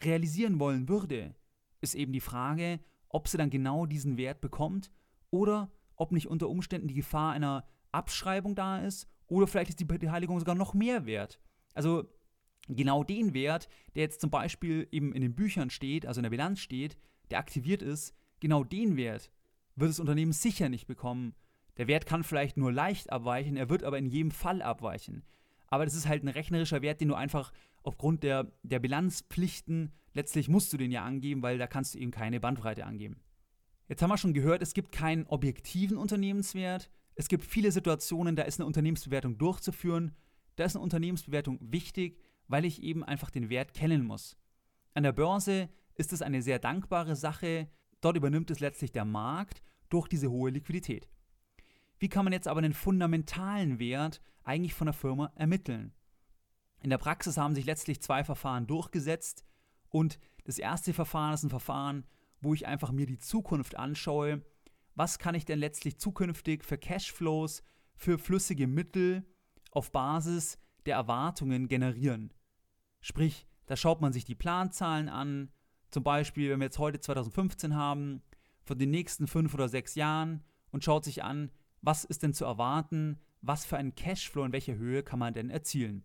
realisieren 0.03 0.59
wollen 0.59 0.89
würde, 0.89 1.35
ist 1.81 1.95
eben 1.95 2.13
die 2.13 2.21
Frage, 2.21 2.81
ob 3.09 3.29
sie 3.29 3.39
dann 3.39 3.51
genau 3.51 3.87
diesen 3.87 4.17
Wert 4.17 4.41
bekommt 4.41 4.91
oder 5.31 5.71
ob 5.97 6.13
nicht 6.13 6.29
unter 6.29 6.49
Umständen 6.49 6.89
die 6.89 6.95
Gefahr 6.95 7.33
einer 7.33 7.65
Abschreibung 7.93 8.55
da 8.55 8.79
ist 8.79 9.09
oder 9.31 9.47
vielleicht 9.47 9.71
ist 9.71 9.81
die 9.81 9.85
Beteiligung 9.85 10.39
sogar 10.39 10.55
noch 10.55 10.75
mehr 10.75 11.07
wert. 11.07 11.41
Also 11.75 12.05
genau 12.69 13.05
den 13.05 13.33
Wert, 13.33 13.69
der 13.95 14.03
jetzt 14.03 14.21
zum 14.21 14.31
Beispiel 14.31 14.89
eben 14.91 15.13
in 15.13 15.23
den 15.23 15.35
Büchern 15.35 15.71
steht, 15.71 16.05
also 16.05 16.19
in 16.19 16.25
der 16.25 16.31
Bilanz 16.31 16.61
steht, 16.61 16.99
der 17.31 17.39
aktiviert 17.39 17.81
ist, 17.81 18.15
genau 18.41 18.65
den 18.65 18.97
Wert 18.97 19.31
wird 19.77 19.91
das 19.91 20.01
Unternehmen 20.01 20.33
sicher 20.33 20.69
nicht 20.69 20.87
bekommen. 20.87 21.35
Der 21.77 21.87
Wert 21.87 22.05
kann 22.05 22.25
vielleicht 22.25 22.57
nur 22.57 22.73
leicht 22.73 23.11
abweichen, 23.11 23.57
er 23.57 23.71
wird 23.71 23.85
aber 23.85 23.99
in 23.99 24.07
jedem 24.07 24.31
Fall 24.31 24.63
abweichen. 24.63 25.25
aber 25.69 25.85
das 25.85 25.95
ist 25.95 26.09
halt 26.09 26.25
ein 26.25 26.29
rechnerischer 26.29 26.83
Wert, 26.83 27.01
den 27.01 27.09
du 27.09 27.15
einfach 27.15 27.53
aufgrund 27.85 28.25
der, 28.25 28.51
der 28.65 28.81
Bilanzpflichten, 28.81 29.93
letztlich 30.13 30.49
musst 30.49 30.73
du 30.73 30.77
den 30.77 30.91
ja 30.91 31.05
angeben, 31.05 31.43
weil 31.43 31.59
da 31.59 31.69
kannst 31.69 31.95
du 31.95 31.99
eben 31.99 32.11
keine 32.11 32.41
Bandbreite 32.41 32.85
angeben. 32.85 33.21
Jetzt 33.89 34.03
haben 34.03 34.11
wir 34.11 34.19
schon 34.19 34.35
gehört, 34.35 34.63
es 34.63 34.75
gibt 34.75 34.93
keinen 34.93 35.27
objektiven 35.27 35.97
Unternehmenswert. 35.97 36.91
Es 37.21 37.29
gibt 37.29 37.45
viele 37.45 37.71
Situationen, 37.71 38.35
da 38.35 38.45
ist 38.45 38.59
eine 38.59 38.67
Unternehmensbewertung 38.67 39.37
durchzuführen. 39.37 40.17
Da 40.57 40.65
ist 40.65 40.75
eine 40.75 40.83
Unternehmensbewertung 40.83 41.59
wichtig, 41.61 42.19
weil 42.49 42.65
ich 42.65 42.83
eben 42.83 43.05
einfach 43.05 43.29
den 43.29 43.51
Wert 43.51 43.75
kennen 43.75 44.07
muss. 44.07 44.39
An 44.95 45.03
der 45.03 45.13
Börse 45.13 45.69
ist 45.97 46.15
es 46.15 46.23
eine 46.23 46.41
sehr 46.41 46.59
dankbare 46.59 47.17
Sache. 47.17 47.69
Dort 48.01 48.17
übernimmt 48.17 48.51
es 48.51 48.61
letztlich 48.61 48.91
der 48.91 49.05
Markt 49.05 49.63
durch 49.91 50.09
diese 50.09 50.31
hohe 50.31 50.49
Liquidität. 50.49 51.11
Wie 51.99 52.09
kann 52.09 52.25
man 52.25 52.33
jetzt 52.33 52.49
aber 52.49 52.61
einen 52.61 52.73
fundamentalen 52.73 53.79
Wert 53.79 54.23
eigentlich 54.43 54.73
von 54.73 54.87
der 54.87 54.95
Firma 54.95 55.31
ermitteln? 55.35 55.93
In 56.83 56.89
der 56.89 56.97
Praxis 56.97 57.37
haben 57.37 57.55
sich 57.55 57.67
letztlich 57.67 58.01
zwei 58.01 58.25
Verfahren 58.25 58.67
durchgesetzt 58.67 59.45
und 59.91 60.19
das 60.45 60.59
erste 60.59 60.95
Verfahren 60.95 61.35
ist 61.35 61.43
ein 61.43 61.51
Verfahren, 61.51 62.07
wo 62.41 62.55
ich 62.55 62.67
einfach 62.67 62.93
mir 62.93 63.05
die 63.05 63.19
Zukunft 63.19 63.77
anschaue. 63.77 64.41
Was 65.01 65.19
kann 65.19 65.35
ich 65.35 65.47
denn 65.47 65.59
letztlich 65.59 65.99
zukünftig 65.99 66.63
für 66.63 66.77
Cashflows, 66.77 67.63
für 67.95 68.19
flüssige 68.19 68.67
Mittel 68.67 69.25
auf 69.71 69.93
Basis 69.93 70.59
der 70.85 70.97
Erwartungen 70.97 71.69
generieren? 71.69 72.35
Sprich, 73.01 73.47
da 73.65 73.77
schaut 73.77 74.03
man 74.03 74.13
sich 74.13 74.27
die 74.27 74.35
Planzahlen 74.35 75.09
an. 75.09 75.53
Zum 75.91 76.03
Beispiel, 76.03 76.51
wenn 76.51 76.61
wir 76.61 76.67
jetzt 76.67 76.79
heute 76.79 77.01
2015 77.01 77.75
haben, 77.75 78.21
von 78.63 78.79
den 78.79 78.91
nächsten 78.91 79.27
fünf 79.27 79.55
oder 79.55 79.71
sechs 79.71 79.95
Jahren 79.95 80.45
und 80.71 80.85
schaut 80.85 81.07
sich 81.07 81.25
an, 81.25 81.51
was 81.81 82.05
ist 82.05 82.23
denn 82.23 82.35
zu 82.35 82.45
erwarten, 82.45 83.19
was 83.41 83.65
für 83.65 83.79
einen 83.79 83.95
Cashflow 83.95 84.45
in 84.45 84.53
welcher 84.53 84.75
Höhe 84.75 85.03
kann 85.03 85.19
man 85.19 85.33
denn 85.33 85.49
erzielen. 85.49 86.05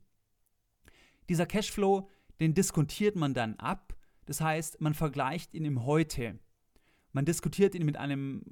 Dieser 1.27 1.45
Cashflow, 1.45 2.09
den 2.39 2.53
diskontiert 2.53 3.17
man 3.17 3.33
dann 3.33 3.55
ab, 3.55 3.93
das 4.25 4.39
heißt, 4.39 4.79
man 4.79 4.93
vergleicht 4.93 5.53
ihn 5.53 5.65
im 5.65 5.83
Heute. 5.83 6.39
Man 7.15 7.23
diskutiert 7.23 7.75
ihn 7.75 7.85
mit 7.85 7.95
einem, 7.95 8.43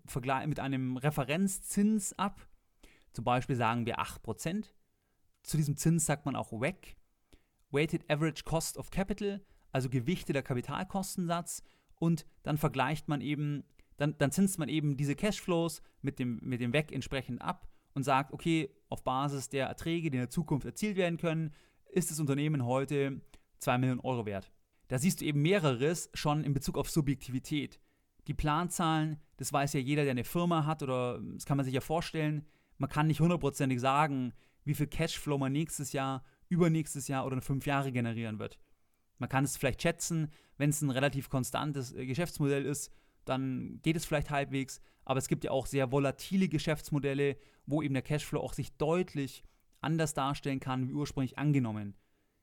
mit 0.47 0.59
einem 0.61 0.95
Referenzzins 0.95 2.17
ab, 2.17 2.47
zum 3.11 3.25
Beispiel 3.25 3.57
sagen 3.57 3.85
wir 3.85 3.99
8%. 3.99 4.69
Zu 5.43 5.57
diesem 5.57 5.75
Zins 5.75 6.05
sagt 6.05 6.25
man 6.25 6.37
auch 6.37 6.53
WACC, 6.53 6.95
Weighted 7.71 8.09
Average 8.09 8.45
Cost 8.45 8.77
of 8.77 8.89
Capital, 8.89 9.45
also 9.73 9.89
gewichteter 9.89 10.41
Kapitalkostensatz 10.41 11.61
und 11.99 12.25
dann 12.43 12.57
vergleicht 12.57 13.09
man 13.09 13.19
eben 13.19 13.65
dann, 13.97 14.17
dann 14.17 14.31
zinst 14.31 14.57
man 14.59 14.69
eben 14.69 14.95
diese 14.95 15.17
Cashflows 15.17 15.81
mit 16.01 16.17
dem, 16.17 16.39
mit 16.41 16.61
dem 16.61 16.71
Weg 16.71 16.93
entsprechend 16.93 17.41
ab 17.41 17.67
und 17.95 18.03
sagt, 18.03 18.31
okay, 18.31 18.73
auf 18.87 19.03
Basis 19.03 19.49
der 19.49 19.67
Erträge, 19.67 20.09
die 20.09 20.15
in 20.15 20.21
der 20.23 20.29
Zukunft 20.29 20.65
erzielt 20.65 20.95
werden 20.95 21.17
können, 21.17 21.53
ist 21.89 22.11
das 22.11 22.19
Unternehmen 22.21 22.65
heute 22.65 23.19
2 23.59 23.77
Millionen 23.79 23.99
Euro 23.99 24.25
wert. 24.25 24.53
Da 24.87 24.99
siehst 24.99 25.19
du 25.19 25.25
eben 25.25 25.41
mehreres 25.41 26.09
schon 26.13 26.45
in 26.45 26.53
Bezug 26.53 26.77
auf 26.77 26.89
Subjektivität. 26.89 27.81
Die 28.27 28.33
Planzahlen, 28.33 29.19
das 29.37 29.51
weiß 29.51 29.73
ja 29.73 29.79
jeder, 29.79 30.03
der 30.03 30.11
eine 30.11 30.23
Firma 30.23 30.65
hat 30.65 30.83
oder 30.83 31.19
das 31.19 31.45
kann 31.45 31.57
man 31.57 31.65
sich 31.65 31.73
ja 31.73 31.81
vorstellen. 31.81 32.45
Man 32.77 32.89
kann 32.89 33.07
nicht 33.07 33.19
hundertprozentig 33.19 33.79
sagen, 33.79 34.33
wie 34.63 34.73
viel 34.73 34.87
Cashflow 34.87 35.37
man 35.37 35.51
nächstes 35.51 35.93
Jahr, 35.93 36.23
übernächstes 36.47 37.07
Jahr 37.07 37.25
oder 37.25 37.35
in 37.35 37.41
fünf 37.41 37.65
Jahre 37.65 37.91
generieren 37.91 38.39
wird. 38.39 38.57
Man 39.17 39.29
kann 39.29 39.43
es 39.43 39.57
vielleicht 39.57 39.81
schätzen, 39.81 40.31
wenn 40.57 40.69
es 40.69 40.81
ein 40.81 40.89
relativ 40.89 41.29
konstantes 41.29 41.93
äh, 41.93 42.05
Geschäftsmodell 42.05 42.65
ist, 42.65 42.91
dann 43.25 43.79
geht 43.81 43.95
es 43.95 44.05
vielleicht 44.05 44.29
halbwegs. 44.29 44.81
Aber 45.05 45.17
es 45.17 45.27
gibt 45.27 45.43
ja 45.43 45.51
auch 45.51 45.65
sehr 45.65 45.91
volatile 45.91 46.47
Geschäftsmodelle, 46.47 47.37
wo 47.65 47.81
eben 47.81 47.93
der 47.93 48.03
Cashflow 48.03 48.39
auch 48.39 48.53
sich 48.53 48.75
deutlich 48.77 49.43
anders 49.81 50.13
darstellen 50.13 50.59
kann, 50.59 50.87
wie 50.87 50.93
ursprünglich 50.93 51.37
angenommen. 51.37 51.95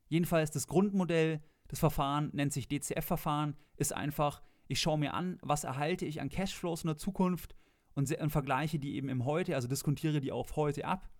Jedenfalls 0.08 0.50
das 0.50 0.66
Grundmodell, 0.66 1.42
das 1.68 1.78
Verfahren 1.78 2.30
nennt 2.32 2.52
sich 2.52 2.68
DCF-Verfahren, 2.68 3.56
ist 3.76 3.94
einfach, 3.94 4.42
ich 4.70 4.80
schaue 4.80 4.98
mir 4.98 5.14
an, 5.14 5.38
was 5.42 5.64
erhalte 5.64 6.06
ich 6.06 6.20
an 6.20 6.28
Cashflows 6.28 6.84
in 6.84 6.88
der 6.88 6.96
Zukunft 6.96 7.56
und, 7.94 8.10
und 8.16 8.30
vergleiche 8.30 8.78
die 8.78 8.94
eben 8.94 9.08
im 9.08 9.24
Heute, 9.24 9.56
also 9.56 9.66
diskontiere 9.66 10.20
die 10.20 10.30
auf 10.30 10.54
heute 10.54 10.84
ab 10.84 11.10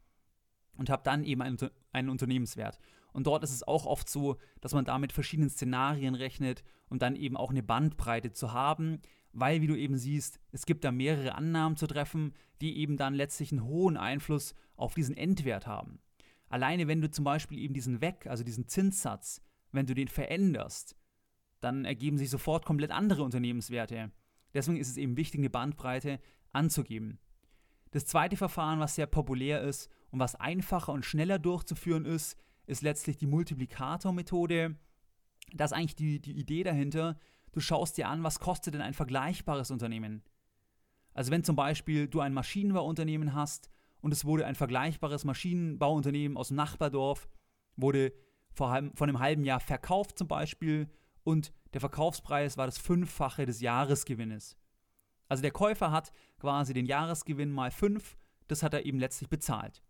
und 0.77 0.89
habe 0.89 1.03
dann 1.03 1.25
eben 1.25 1.43
einen, 1.43 1.59
einen 1.93 2.11
Unternehmenswert. 2.11 2.79
Und 3.13 3.27
dort 3.27 3.43
ist 3.43 3.51
es 3.51 3.67
auch 3.67 3.87
oft 3.87 4.09
so, 4.09 4.37
dass 4.61 4.73
man 4.73 4.85
damit 4.85 5.13
verschiedenen 5.13 5.51
Szenarien 5.51 6.15
rechnet, 6.15 6.63
um 6.91 7.01
dann 7.01 7.17
eben 7.17 7.37
auch 7.37 7.51
eine 7.51 7.65
Bandbreite 7.65 8.31
zu 8.31 8.53
haben, 8.53 9.01
weil, 9.33 9.61
wie 9.63 9.67
du 9.67 9.77
eben 9.77 9.99
siehst, 9.99 10.39
es 10.53 10.65
gibt 10.65 10.85
da 10.85 10.93
mehrere 10.93 11.35
Annahmen 11.35 11.77
zu 11.77 11.89
treffen, 11.89 12.35
die 12.61 12.79
eben 12.79 12.97
dann 12.97 13.15
letztlich 13.15 13.51
einen 13.51 13.65
hohen 13.65 13.97
Einfluss 13.97 14.55
auf 14.77 14.95
diesen 14.95 15.17
Endwert 15.17 15.67
haben. 15.67 15.99
Alleine 16.49 16.87
wenn 16.87 17.01
du 17.01 17.11
zum 17.11 17.25
Beispiel 17.25 17.59
eben 17.59 17.75
diesen 17.75 18.01
Weg, 18.01 18.29
also 18.29 18.45
diesen 18.45 18.69
Zinssatz, 18.69 19.43
wenn 19.73 19.87
du 19.87 19.95
den 19.95 20.09
veränderst, 20.09 20.97
dann 21.61 21.85
ergeben 21.85 22.19
sich 22.19 22.31
sofort 22.31 22.65
komplett 22.65 22.91
andere 22.91 23.23
Unternehmenswerte. 23.23 24.11
Deswegen 24.55 24.79
ist 24.79 24.89
es 24.89 24.97
eben 24.97 25.17
wichtig, 25.17 25.41
eine 25.41 25.51
Bandbreite 25.51 26.21
anzugeben. 26.53 27.19
Das 27.93 28.07
zweite 28.07 28.37
Verfahren, 28.37 28.81
was 28.81 28.95
sehr 28.95 29.07
populär 29.07 29.63
ist 29.63 29.91
und 30.11 30.21
was 30.21 30.37
einfacher 30.37 30.93
und 30.93 31.05
schneller 31.05 31.39
durchzuführen 31.39 32.05
ist, 32.05 32.37
ist 32.67 32.83
letztlich 32.83 33.17
die 33.17 33.27
Multiplikator-Methode. 33.27 34.77
Das 35.53 35.73
ist 35.73 35.77
eigentlich 35.77 35.97
die, 35.97 36.21
die 36.21 36.39
Idee 36.39 36.63
dahinter, 36.63 37.19
du 37.53 37.61
schaust 37.61 37.97
dir 37.97 38.09
an, 38.09 38.23
was 38.23 38.39
kostet 38.39 38.75
denn 38.75 38.81
ein 38.81 38.95
vergleichbares 38.95 39.71
Unternehmen. 39.71 40.23
Also 41.15 41.33
wenn 41.33 41.43
zum 41.43 41.57
Beispiel 41.57 42.07
du 42.07 42.21
ein 42.21 42.33
Maschinenbauunternehmen 42.33 43.35
hast 43.35 43.71
und 44.01 44.13
es 44.13 44.25
wurde 44.25 44.47
ein 44.47 44.55
vergleichbares 44.55 45.25
Maschinenbauunternehmen 45.25 46.37
aus 46.37 46.49
dem 46.49 46.57
Nachbardorf, 46.57 47.29
wurde 47.77 48.13
vor, 48.53 48.81
vor 48.95 49.07
einem 49.07 49.19
halben 49.19 49.45
Jahr 49.45 49.61
verkauft 49.61 50.17
zum 50.17 50.29
Beispiel 50.29 50.89
und 51.25 51.53
der 51.73 51.81
Verkaufspreis 51.81 52.57
war 52.57 52.67
das 52.67 52.79
Fünffache 52.79 53.47
des 53.47 53.61
Jahresgewinnes. 53.61 54.57
Also 55.29 55.43
der 55.43 55.53
Käufer 55.53 55.91
hat 55.91 56.13
quasi 56.39 56.73
den 56.75 56.87
Jahresgewinn 56.87 57.51
mal 57.51 57.71
fünf, 57.71 58.17
das 58.49 58.63
hat 58.63 58.75
er 58.75 58.85
eben 58.85 58.99
letztlich 58.99 59.31
bezahlt. 59.31 59.83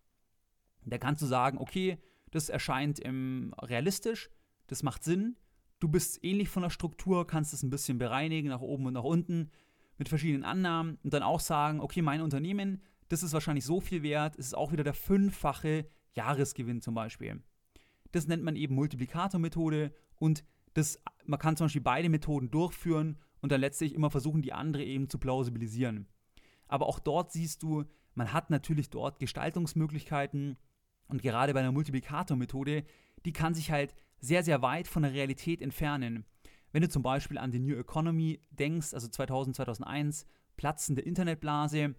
Da 0.84 0.99
kannst 0.99 1.22
du 1.22 1.26
sagen, 1.26 1.58
okay, 1.58 1.99
das 2.30 2.49
erscheint 2.49 2.99
im 2.99 3.54
realistisch, 3.60 4.30
das 4.66 4.82
macht 4.82 5.04
Sinn, 5.04 5.37
Du 5.80 5.88
bist 5.88 6.22
ähnlich 6.22 6.50
von 6.50 6.62
der 6.62 6.70
Struktur, 6.70 7.26
kannst 7.26 7.54
es 7.54 7.62
ein 7.62 7.70
bisschen 7.70 7.96
bereinigen, 7.96 8.49
nach 8.49 8.60
oben 8.60 8.87
und 8.87 8.92
nach 8.92 9.02
unten, 9.02 9.50
mit 9.96 10.10
verschiedenen 10.10 10.44
Annahmen 10.44 10.99
und 11.02 11.12
dann 11.12 11.22
auch 11.22 11.40
sagen, 11.40 11.80
okay, 11.80 12.02
mein 12.02 12.20
Unternehmen, 12.20 12.82
das 13.08 13.22
ist 13.22 13.32
wahrscheinlich 13.32 13.64
so 13.64 13.80
viel 13.80 14.02
wert, 14.02 14.38
es 14.38 14.46
ist 14.46 14.56
auch 14.56 14.72
wieder 14.72 14.84
der 14.84 14.94
fünffache 14.94 15.87
Jahresgewinn 16.12 16.80
zum 16.82 16.94
Beispiel. 16.94 17.42
Das 18.12 18.26
nennt 18.26 18.42
man 18.42 18.56
eben 18.56 18.75
Multiplikatormethode 18.75 19.92
und 20.16 20.44
das, 20.75 20.99
man 21.25 21.39
kann 21.39 21.57
zum 21.57 21.67
Beispiel 21.67 21.83
beide 21.83 22.09
Methoden 22.09 22.50
durchführen 22.50 23.19
und 23.41 23.53
dann 23.53 23.61
letztlich 23.61 23.95
immer 23.95 24.11
versuchen, 24.11 24.43
die 24.43 24.53
andere 24.53 24.85
eben 24.85 25.09
zu 25.09 25.19
plausibilisieren. 25.19 26.07
Aber 26.69 26.87
auch 26.87 26.99
dort 26.99 27.33
siehst 27.33 27.62
du, 27.62 27.85
man 28.15 28.33
hat 28.33 28.50
natürlich 28.50 28.91
dort 28.91 29.19
Gestaltungsmöglichkeiten 29.19 30.57
und 31.09 31.23
gerade 31.23 31.53
bei 31.55 31.61
einer 31.61 31.73
Multiplikatormethode, 31.73 32.85
die 33.25 33.33
kann 33.33 33.55
sich 33.55 33.71
halt 33.71 33.95
sehr, 34.21 34.43
sehr 34.45 34.62
weit 34.62 34.87
von 34.87 35.03
der 35.03 35.12
Realität 35.12 35.62
entfernen. 35.62 36.25
Wenn 36.73 36.83
du 36.83 36.89
zum 36.89 37.03
Beispiel 37.03 37.39
an 37.39 37.50
die 37.50 37.59
New 37.59 37.75
Economy 37.77 38.41
denkst, 38.50 38.95
also 38.95 39.09
2000, 39.09 39.57
2001, 39.57 40.27
platzende 40.57 41.03
Internetblase, 41.03 41.95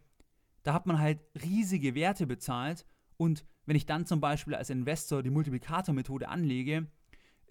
da 0.64 0.74
hat 0.74 0.86
man 0.86 1.00
halt 1.00 1.20
riesige 1.44 1.96
Werte 1.96 2.28
bezahlt 2.28 2.86
und 3.18 3.46
wenn 3.66 3.76
ich 3.76 3.86
dann 3.86 4.06
zum 4.06 4.22
Beispiel 4.22 4.56
als 4.56 4.70
Investor 4.70 5.24
die 5.24 5.30
Multiplikator-Methode 5.30 6.30
anlege, 6.30 6.88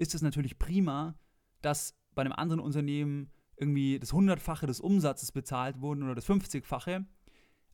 ist 0.00 0.14
es 0.14 0.22
natürlich 0.22 0.58
prima, 0.58 1.18
dass 1.62 1.94
bei 2.14 2.22
einem 2.22 2.32
anderen 2.32 2.60
Unternehmen 2.60 3.30
irgendwie 3.56 3.98
das 3.98 4.12
Hundertfache 4.12 4.66
des 4.66 4.80
Umsatzes 4.80 5.32
bezahlt 5.32 5.80
wurde 5.80 6.02
oder 6.02 6.14
das 6.14 6.28
50-fache. 6.28 7.04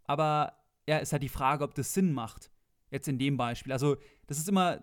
Aber 0.04 0.52
ja, 0.88 0.99
ist 0.99 1.12
halt 1.12 1.23
die 1.23 1.28
Frage, 1.28 1.64
ob 1.64 1.75
das 1.75 1.95
Sinn 1.95 2.12
macht. 2.12 2.50
Jetzt 2.90 3.09
in 3.09 3.18
dem 3.18 3.37
Beispiel. 3.37 3.73
Also, 3.73 3.97
das 4.26 4.38
ist 4.38 4.49
immer 4.49 4.80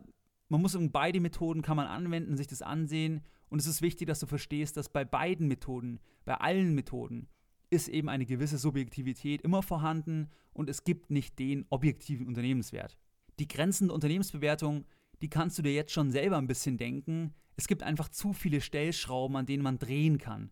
man 0.53 0.61
muss 0.61 0.77
beide 0.91 1.19
Methoden 1.19 1.63
kann 1.63 1.77
man 1.77 1.87
anwenden, 1.87 2.37
sich 2.37 2.45
das 2.45 2.61
ansehen 2.61 3.21
und 3.49 3.59
es 3.59 3.65
ist 3.65 3.81
wichtig, 3.81 4.07
dass 4.07 4.19
du 4.19 4.27
verstehst, 4.27 4.77
dass 4.77 4.87
bei 4.87 5.03
beiden 5.03 5.47
Methoden, 5.47 5.99
bei 6.25 6.35
allen 6.35 6.75
Methoden 6.75 7.27
ist 7.71 7.87
eben 7.87 8.07
eine 8.07 8.27
gewisse 8.27 8.59
Subjektivität 8.59 9.41
immer 9.41 9.63
vorhanden 9.63 10.29
und 10.53 10.69
es 10.69 10.83
gibt 10.83 11.09
nicht 11.09 11.39
den 11.39 11.65
objektiven 11.69 12.27
Unternehmenswert. 12.27 12.99
Die 13.39 13.47
Grenzen 13.47 13.87
der 13.87 13.95
Unternehmensbewertung, 13.95 14.85
die 15.23 15.29
kannst 15.29 15.57
du 15.57 15.61
dir 15.61 15.73
jetzt 15.73 15.93
schon 15.93 16.11
selber 16.11 16.37
ein 16.37 16.47
bisschen 16.47 16.77
denken. 16.77 17.33
Es 17.55 17.67
gibt 17.67 17.81
einfach 17.81 18.09
zu 18.09 18.33
viele 18.33 18.59
Stellschrauben, 18.59 19.37
an 19.37 19.45
denen 19.45 19.63
man 19.63 19.79
drehen 19.79 20.17
kann. 20.17 20.51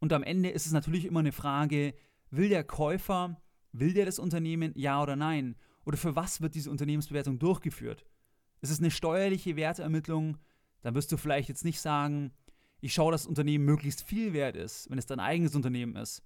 Und 0.00 0.12
am 0.12 0.24
Ende 0.24 0.50
ist 0.50 0.66
es 0.66 0.72
natürlich 0.72 1.04
immer 1.04 1.20
eine 1.20 1.30
Frage, 1.30 1.94
will 2.30 2.48
der 2.48 2.64
Käufer, 2.64 3.40
will 3.70 3.94
der 3.94 4.06
das 4.06 4.18
Unternehmen, 4.18 4.72
ja 4.74 5.00
oder 5.00 5.14
nein? 5.14 5.54
Oder 5.84 5.96
für 5.96 6.16
was 6.16 6.40
wird 6.40 6.56
diese 6.56 6.70
Unternehmensbewertung 6.70 7.38
durchgeführt? 7.38 8.04
ist 8.62 8.70
es 8.70 8.80
eine 8.80 8.90
steuerliche 8.90 9.56
Wertermittlung, 9.56 10.36
dann 10.82 10.94
wirst 10.94 11.12
du 11.12 11.16
vielleicht 11.16 11.48
jetzt 11.48 11.64
nicht 11.64 11.80
sagen, 11.80 12.32
ich 12.80 12.92
schaue, 12.92 13.12
dass 13.12 13.22
das 13.22 13.28
Unternehmen 13.28 13.64
möglichst 13.64 14.02
viel 14.02 14.32
wert 14.32 14.56
ist, 14.56 14.90
wenn 14.90 14.98
es 14.98 15.06
dein 15.06 15.20
eigenes 15.20 15.54
Unternehmen 15.54 15.96
ist. 15.96 16.22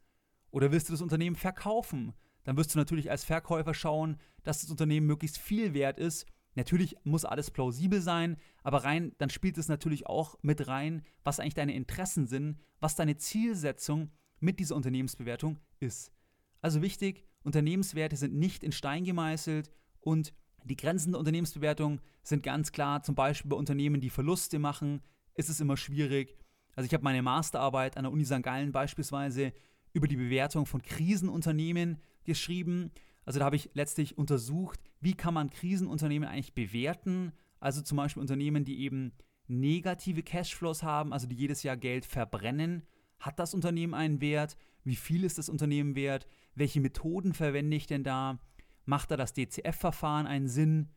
Oder 0.50 0.72
willst 0.72 0.88
du 0.88 0.92
das 0.92 1.02
Unternehmen 1.02 1.36
verkaufen? 1.36 2.12
Dann 2.44 2.56
wirst 2.56 2.74
du 2.74 2.78
natürlich 2.78 3.10
als 3.10 3.24
Verkäufer 3.24 3.74
schauen, 3.74 4.16
dass 4.42 4.60
das 4.60 4.70
Unternehmen 4.70 5.06
möglichst 5.06 5.38
viel 5.38 5.74
wert 5.74 5.98
ist, 5.98 6.26
Natürlich 6.54 6.96
muss 7.04 7.24
alles 7.24 7.50
plausibel 7.50 8.00
sein, 8.00 8.36
aber 8.62 8.84
rein, 8.84 9.12
dann 9.18 9.30
spielt 9.30 9.58
es 9.58 9.68
natürlich 9.68 10.06
auch 10.06 10.36
mit 10.42 10.68
rein, 10.68 11.02
was 11.24 11.40
eigentlich 11.40 11.54
deine 11.54 11.74
Interessen 11.74 12.26
sind, 12.26 12.58
was 12.80 12.94
deine 12.94 13.16
Zielsetzung 13.16 14.10
mit 14.40 14.60
dieser 14.60 14.76
Unternehmensbewertung 14.76 15.58
ist. 15.80 16.12
Also 16.60 16.80
wichtig, 16.80 17.24
Unternehmenswerte 17.42 18.16
sind 18.16 18.34
nicht 18.34 18.62
in 18.62 18.72
Stein 18.72 19.04
gemeißelt 19.04 19.70
und 20.00 20.32
die 20.64 20.76
Grenzen 20.76 21.12
der 21.12 21.18
Unternehmensbewertung 21.18 22.00
sind 22.22 22.42
ganz 22.42 22.72
klar, 22.72 23.02
zum 23.02 23.14
Beispiel 23.14 23.50
bei 23.50 23.56
Unternehmen, 23.56 24.00
die 24.00 24.10
Verluste 24.10 24.58
machen, 24.58 25.02
ist 25.34 25.50
es 25.50 25.60
immer 25.60 25.76
schwierig. 25.76 26.38
Also 26.74 26.86
ich 26.86 26.94
habe 26.94 27.04
meine 27.04 27.22
Masterarbeit 27.22 27.96
an 27.96 28.04
der 28.04 28.12
Uni 28.12 28.24
St. 28.24 28.42
Gallen 28.42 28.72
beispielsweise 28.72 29.52
über 29.92 30.08
die 30.08 30.16
Bewertung 30.16 30.66
von 30.66 30.82
Krisenunternehmen 30.82 31.98
geschrieben. 32.24 32.90
Also 33.24 33.38
da 33.38 33.44
habe 33.46 33.56
ich 33.56 33.70
letztlich 33.74 34.18
untersucht, 34.18 34.80
wie 35.00 35.14
kann 35.14 35.34
man 35.34 35.50
Krisenunternehmen 35.50 36.28
eigentlich 36.28 36.54
bewerten. 36.54 37.32
Also 37.60 37.82
zum 37.82 37.96
Beispiel 37.96 38.20
Unternehmen, 38.20 38.64
die 38.64 38.80
eben 38.80 39.12
negative 39.46 40.22
Cashflows 40.22 40.82
haben, 40.82 41.12
also 41.12 41.26
die 41.26 41.36
jedes 41.36 41.62
Jahr 41.62 41.76
Geld 41.76 42.04
verbrennen. 42.06 42.82
Hat 43.18 43.38
das 43.38 43.54
Unternehmen 43.54 43.94
einen 43.94 44.20
Wert? 44.20 44.56
Wie 44.84 44.96
viel 44.96 45.24
ist 45.24 45.38
das 45.38 45.48
Unternehmen 45.48 45.94
wert? 45.94 46.26
Welche 46.54 46.80
Methoden 46.80 47.32
verwende 47.32 47.76
ich 47.76 47.86
denn 47.86 48.04
da? 48.04 48.38
Macht 48.84 49.10
da 49.10 49.16
das 49.16 49.32
DCF-Verfahren 49.32 50.26
einen 50.26 50.48
Sinn? 50.48 50.90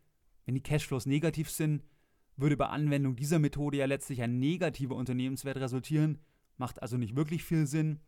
Wenn 0.46 0.56
die 0.56 0.64
Cashflows 0.64 1.06
negativ 1.06 1.50
sind, 1.50 1.84
würde 2.36 2.58
bei 2.58 2.68
Anwendung 2.68 3.16
dieser 3.16 3.40
Methode 3.40 3.78
ja 3.78 3.86
letztlich 3.86 4.22
ein 4.22 4.40
negativer 4.40 4.96
Unternehmenswert 4.96 5.58
resultieren. 5.58 6.20
Macht 6.58 6.82
also 6.82 6.98
nicht 6.98 7.16
wirklich 7.16 7.44
viel 7.44 7.66
Sinn. 7.66 8.00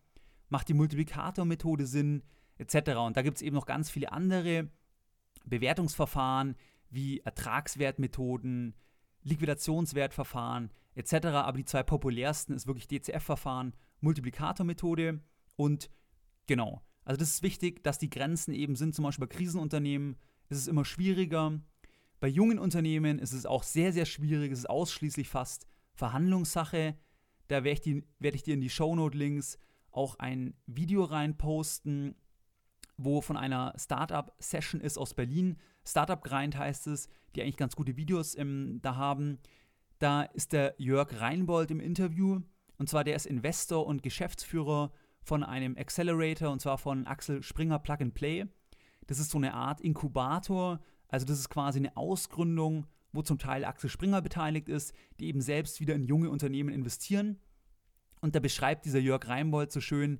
Macht 0.49 0.67
die 0.67 0.73
Multiplikator-Methode 0.73 1.85
Sinn? 1.85 2.23
Etc. 2.59 2.91
Und 2.97 3.17
da 3.17 3.23
gibt 3.23 3.37
es 3.37 3.41
eben 3.41 3.55
noch 3.55 3.65
ganz 3.65 3.89
viele 3.89 4.11
andere 4.11 4.69
Bewertungsverfahren 5.45 6.55
wie 6.91 7.19
Ertragswertmethoden, 7.21 8.75
Liquidationswertverfahren 9.23 10.71
etc. 10.95 11.27
Aber 11.27 11.57
die 11.57 11.65
zwei 11.65 11.83
populärsten 11.83 12.53
ist 12.53 12.67
wirklich 12.67 12.87
DCF-Verfahren, 12.87 13.73
Multiplikator-Methode 14.01 15.21
und 15.55 15.89
genau. 16.45 16.81
Also 17.05 17.19
das 17.19 17.29
ist 17.31 17.43
wichtig, 17.43 17.83
dass 17.83 17.97
die 17.97 18.09
Grenzen 18.09 18.53
eben 18.53 18.75
sind. 18.75 18.93
Zum 18.93 19.03
Beispiel 19.03 19.27
bei 19.27 19.35
Krisenunternehmen 19.35 20.17
ist 20.49 20.59
es 20.59 20.67
immer 20.67 20.85
schwieriger. 20.85 21.59
Bei 22.19 22.27
jungen 22.27 22.59
Unternehmen 22.59 23.19
ist 23.19 23.33
es 23.33 23.45
auch 23.45 23.63
sehr, 23.63 23.93
sehr 23.93 24.05
schwierig. 24.05 24.51
Es 24.51 24.59
ist 24.59 24.69
ausschließlich 24.69 25.29
fast 25.29 25.65
Verhandlungssache. 25.93 26.95
Da 27.47 27.63
werde 27.63 27.71
ich, 27.71 27.81
die, 27.81 28.03
werd 28.19 28.35
ich 28.35 28.43
dir 28.43 28.53
in 28.53 28.61
die 28.61 28.69
Shownote-Links 28.69 29.57
auch 29.91 30.19
ein 30.19 30.53
Video 30.67 31.03
reinposten, 31.03 32.15
wo 33.01 33.21
von 33.21 33.37
einer 33.37 33.73
Startup-Session 33.77 34.81
ist 34.81 34.97
aus 34.97 35.13
Berlin. 35.13 35.57
Startup 35.85 36.21
Grind 36.21 36.57
heißt 36.57 36.87
es, 36.87 37.07
die 37.33 37.41
eigentlich 37.41 37.57
ganz 37.57 37.75
gute 37.75 37.95
Videos 37.95 38.37
ähm, 38.37 38.79
da 38.81 38.97
haben. 38.97 39.39
Da 39.99 40.23
ist 40.23 40.51
der 40.51 40.75
Jörg 40.77 41.19
Reinbold 41.19 41.71
im 41.71 41.79
Interview. 41.79 42.41
Und 42.77 42.89
zwar 42.89 43.03
der 43.03 43.15
ist 43.15 43.25
Investor 43.25 43.85
und 43.85 44.03
Geschäftsführer 44.03 44.91
von 45.21 45.43
einem 45.43 45.77
Accelerator 45.77 46.49
und 46.51 46.61
zwar 46.61 46.77
von 46.77 47.07
Axel 47.07 47.41
Springer 47.41 47.79
Plug 47.79 47.97
and 48.01 48.13
Play. 48.13 48.45
Das 49.07 49.19
ist 49.19 49.31
so 49.31 49.37
eine 49.37 49.53
Art 49.53 49.81
Inkubator. 49.81 50.79
Also 51.07 51.25
das 51.25 51.39
ist 51.39 51.49
quasi 51.49 51.79
eine 51.79 51.95
Ausgründung, 51.95 52.85
wo 53.11 53.21
zum 53.21 53.37
Teil 53.37 53.65
Axel 53.65 53.89
Springer 53.89 54.21
beteiligt 54.21 54.69
ist, 54.69 54.93
die 55.19 55.27
eben 55.27 55.41
selbst 55.41 55.79
wieder 55.79 55.95
in 55.95 56.03
junge 56.03 56.29
Unternehmen 56.29 56.69
investieren. 56.69 57.39
Und 58.21 58.35
da 58.35 58.39
beschreibt 58.39 58.85
dieser 58.85 58.99
Jörg 58.99 59.27
Reinbold 59.27 59.71
so 59.71 59.81
schön, 59.81 60.19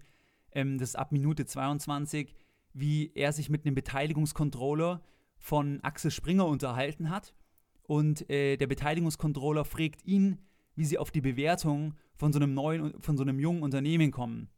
ähm, 0.51 0.77
das 0.77 0.89
ist 0.89 0.95
ab 0.95 1.11
Minute 1.11 1.45
22, 1.45 2.33
wie 2.79 3.11
er 3.15 3.33
sich 3.33 3.49
mit 3.49 3.65
einem 3.65 3.75
Beteiligungscontroller 3.75 5.01
von 5.37 5.79
Axel 5.81 6.11
Springer 6.11 6.45
unterhalten 6.45 7.09
hat. 7.09 7.33
Und 7.83 8.29
äh, 8.29 8.57
der 8.57 8.67
Beteiligungscontroller 8.67 9.65
fragt 9.65 10.05
ihn, 10.05 10.39
wie 10.75 10.85
sie 10.85 10.97
auf 10.97 11.11
die 11.11 11.21
Bewertung 11.21 11.95
von 12.13 12.31
so 12.31 12.39
einem 12.39 12.53
neuen, 12.53 13.01
von 13.01 13.17
so 13.17 13.23
einem 13.23 13.39
jungen 13.39 13.63
Unternehmen 13.63 14.11
kommen. 14.11 14.49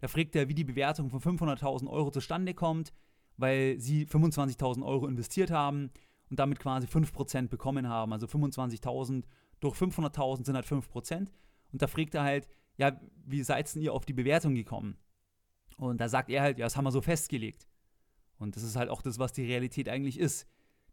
Da 0.00 0.08
fragt 0.08 0.34
er, 0.34 0.48
wie 0.48 0.54
die 0.54 0.64
Bewertung 0.64 1.10
von 1.10 1.20
500.000 1.20 1.88
Euro 1.88 2.10
zustande 2.10 2.54
kommt, 2.54 2.92
weil 3.36 3.78
sie 3.78 4.06
25.000 4.06 4.84
Euro 4.84 5.06
investiert 5.06 5.50
haben 5.50 5.90
und 6.28 6.38
damit 6.38 6.58
quasi 6.58 6.86
5% 6.86 7.48
bekommen 7.48 7.88
haben. 7.88 8.12
Also 8.12 8.26
25.000 8.26 9.24
durch 9.60 9.76
500.000 9.76 10.46
sind 10.46 10.56
halt 10.56 10.66
5%. 10.66 11.28
Und 11.72 11.82
da 11.82 11.86
fragt 11.86 12.14
er 12.14 12.24
halt, 12.24 12.48
ja, 12.76 13.00
wie 13.24 13.42
seid 13.42 13.74
ihr 13.76 13.92
auf 13.92 14.04
die 14.04 14.12
Bewertung 14.12 14.54
gekommen? 14.54 14.96
Und 15.76 16.00
da 16.00 16.08
sagt 16.08 16.30
er 16.30 16.42
halt, 16.42 16.58
ja, 16.58 16.66
das 16.66 16.76
haben 16.76 16.84
wir 16.84 16.92
so 16.92 17.00
festgelegt. 17.00 17.66
Und 18.38 18.56
das 18.56 18.62
ist 18.62 18.76
halt 18.76 18.88
auch 18.88 19.02
das, 19.02 19.18
was 19.18 19.32
die 19.32 19.44
Realität 19.44 19.88
eigentlich 19.88 20.18
ist. 20.18 20.46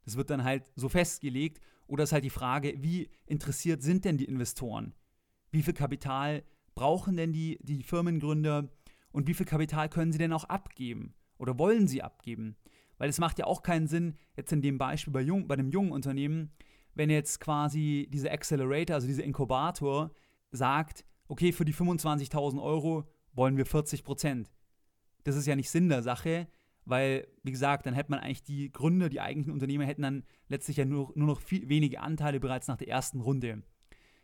Das 0.06 0.18
wird 0.18 0.30
dann 0.30 0.44
halt 0.44 0.72
so 0.76 0.89
festgelegt. 0.89 1.60
Oder 1.88 2.04
ist 2.04 2.12
halt 2.12 2.24
die 2.24 2.30
Frage, 2.30 2.76
wie 2.78 3.10
interessiert 3.26 3.82
sind 3.82 4.06
denn 4.06 4.18
die 4.18 4.26
Investoren? 4.26 4.94
Wie 5.52 5.63
viel 5.63 5.74
Kapital 5.74 6.44
brauchen 6.76 7.18
denn 7.18 7.34
die, 7.34 7.58
die 7.62 7.84
Firmengründer? 7.84 8.70
Und 9.12 9.28
wie 9.28 9.34
viel 9.34 9.46
Kapital 9.46 9.89
können 9.89 10.12
sie 10.12 10.20
denn 10.20 10.34
auch 10.34 10.44
abgeben? 10.44 11.15
Oder 11.39 11.58
wollen 11.58 11.88
sie 11.88 12.04
abgeben? 12.04 12.56
Weil 13.00 13.10
es 13.10 13.18
macht 13.18 13.39
ja 13.39 13.46
auch 13.46 13.63
keinen 13.63 13.88
Sinn, 13.88 14.15
jetzt 14.36 14.52
in 14.52 14.62
dem 14.62 14.78
Beispiel 14.78 15.13
bei, 15.13 15.22
jung, 15.22 15.48
bei 15.48 15.56
einem 15.56 15.70
jungen 15.70 15.92
Unternehmen, 15.92 16.52
wenn 16.94 17.10
jetzt 17.10 17.39
quasi 17.39 18.08
dieser 18.12 18.32
Accelerator, 18.32 18.96
also 18.96 19.08
dieser 19.08 19.24
Inkubator, 19.24 20.12
sagt, 20.52 21.06
okay, 21.28 21.52
für 21.52 21.65
die 21.65 21.74
25.000 21.74 22.62
Euro 22.62 23.06
wollen 23.34 23.58
wir 23.58 23.65
40 23.65 24.04
Prozent 24.04 24.52
das 25.30 25.38
ist 25.38 25.46
ja 25.46 25.56
nicht 25.56 25.70
Sinn 25.70 25.89
der 25.89 26.04
Sache, 26.04 26.48
weil, 26.86 27.28
wie 27.44 27.52
gesagt, 27.52 27.86
dann 27.86 27.94
hätte 27.94 28.12
man 28.12 28.20
eigentlich 28.20 28.44
die 28.44 28.72
Gründer, 28.72 29.10
die 29.10 29.22
eigentlichen 29.22 29.54
Unternehmer 29.54 29.86
hätten 29.86 30.02
dann 30.02 30.24
letztlich 30.48 30.78
ja 30.78 30.86
nur, 30.86 31.12
nur 31.15 31.28
noch 31.28 31.42
viel, 31.42 31.70
wenige 31.70 32.02
Anteile 32.02 32.39
bereits 32.39 32.68
nach 32.68 32.78
der 32.78 32.88
ersten 32.88 33.22
Runde. 33.22 33.63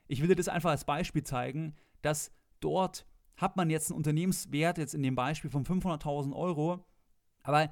Ich 0.07 0.21
will 0.21 0.27
dir 0.27 0.35
das 0.35 0.47
einfach 0.47 0.71
als 0.71 0.85
Beispiel 0.85 1.23
zeigen, 1.23 1.75
dass 2.01 2.31
dort 2.59 3.05
hat 3.37 3.57
man 3.57 3.69
jetzt 3.69 3.91
einen 3.91 3.97
Unternehmenswert, 3.97 4.77
jetzt 4.77 4.95
in 4.95 5.03
dem 5.03 5.15
Beispiel 5.15 5.49
von 5.49 5.65
500.000 5.65 6.33
Euro, 6.35 6.85
aber 7.43 7.71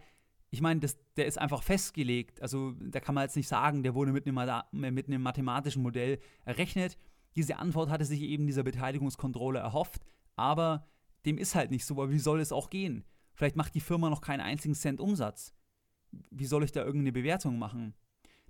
ich 0.52 0.62
meine, 0.62 0.82
der 1.18 1.26
ist 1.26 1.40
einfach 1.40 1.64
festgelegt. 1.64 2.40
Also 2.40 2.74
da 2.80 3.00
kann 3.00 3.16
man 3.16 3.24
jetzt 3.24 3.36
nicht 3.36 3.48
sagen, 3.48 3.82
der 3.82 3.96
wurde 3.96 4.12
mit 4.12 4.28
einem, 4.28 4.94
mit 4.94 5.08
einem 5.08 5.24
mathematischen 5.24 5.82
Modell 5.82 6.20
errechnet. 6.46 6.96
Diese 7.36 7.58
Antwort 7.58 7.90
hatte 7.90 8.06
sich 8.06 8.22
eben 8.22 8.46
dieser 8.46 8.62
Beteiligungskontrolle 8.62 9.58
erhofft, 9.58 10.06
aber 10.36 10.86
dem 11.26 11.40
ist 11.40 11.56
halt 11.56 11.72
nicht 11.72 11.86
so, 11.86 11.96
aber 11.96 12.12
wie 12.12 12.20
soll 12.20 12.40
es 12.40 12.52
auch 12.52 12.70
gehen? 12.70 13.04
Vielleicht 13.34 13.56
macht 13.56 13.76
die 13.76 13.82
Firma 13.82 14.10
noch 14.10 14.22
keinen 14.22 14.42
einzigen 14.42 14.76
Cent 14.76 15.00
Umsatz. 15.00 15.54
Wie 16.30 16.46
soll 16.46 16.64
ich 16.64 16.72
da 16.72 16.84
irgendeine 16.84 17.12
Bewertung 17.12 17.58
machen? 17.58 17.96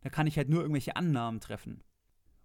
Da 0.01 0.09
kann 0.09 0.27
ich 0.27 0.37
halt 0.37 0.49
nur 0.49 0.61
irgendwelche 0.61 0.95
Annahmen 0.95 1.39
treffen. 1.39 1.83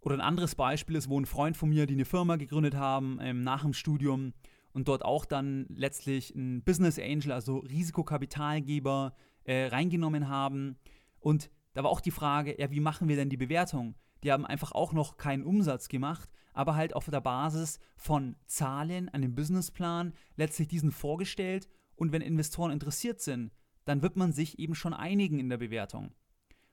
Oder 0.00 0.14
ein 0.14 0.20
anderes 0.20 0.54
Beispiel 0.54 0.96
ist, 0.96 1.08
wo 1.08 1.18
ein 1.20 1.26
Freund 1.26 1.56
von 1.56 1.68
mir, 1.68 1.86
die 1.86 1.94
eine 1.94 2.04
Firma 2.04 2.36
gegründet 2.36 2.76
haben 2.76 3.18
ähm, 3.20 3.42
nach 3.42 3.62
dem 3.62 3.72
Studium 3.72 4.32
und 4.72 4.86
dort 4.86 5.04
auch 5.04 5.24
dann 5.24 5.66
letztlich 5.70 6.34
ein 6.36 6.62
Business 6.62 6.98
Angel, 7.00 7.32
also 7.32 7.58
Risikokapitalgeber, 7.58 9.14
äh, 9.44 9.66
reingenommen 9.66 10.28
haben. 10.28 10.76
Und 11.18 11.50
da 11.74 11.82
war 11.82 11.90
auch 11.90 12.00
die 12.00 12.12
Frage, 12.12 12.60
ja, 12.60 12.70
wie 12.70 12.80
machen 12.80 13.08
wir 13.08 13.16
denn 13.16 13.28
die 13.28 13.36
Bewertung? 13.36 13.96
Die 14.22 14.30
haben 14.30 14.46
einfach 14.46 14.72
auch 14.72 14.92
noch 14.92 15.16
keinen 15.16 15.42
Umsatz 15.42 15.88
gemacht, 15.88 16.30
aber 16.52 16.76
halt 16.76 16.94
auf 16.94 17.06
der 17.06 17.20
Basis 17.20 17.80
von 17.96 18.36
Zahlen, 18.46 19.08
einem 19.08 19.34
Businessplan, 19.34 20.12
letztlich 20.36 20.68
diesen 20.68 20.92
vorgestellt 20.92 21.68
und 21.98 22.12
wenn 22.12 22.22
Investoren 22.22 22.70
interessiert 22.70 23.20
sind, 23.20 23.50
dann 23.84 24.02
wird 24.02 24.16
man 24.16 24.32
sich 24.32 24.58
eben 24.58 24.74
schon 24.74 24.94
einigen 24.94 25.38
in 25.38 25.48
der 25.48 25.58
Bewertung. 25.58 26.12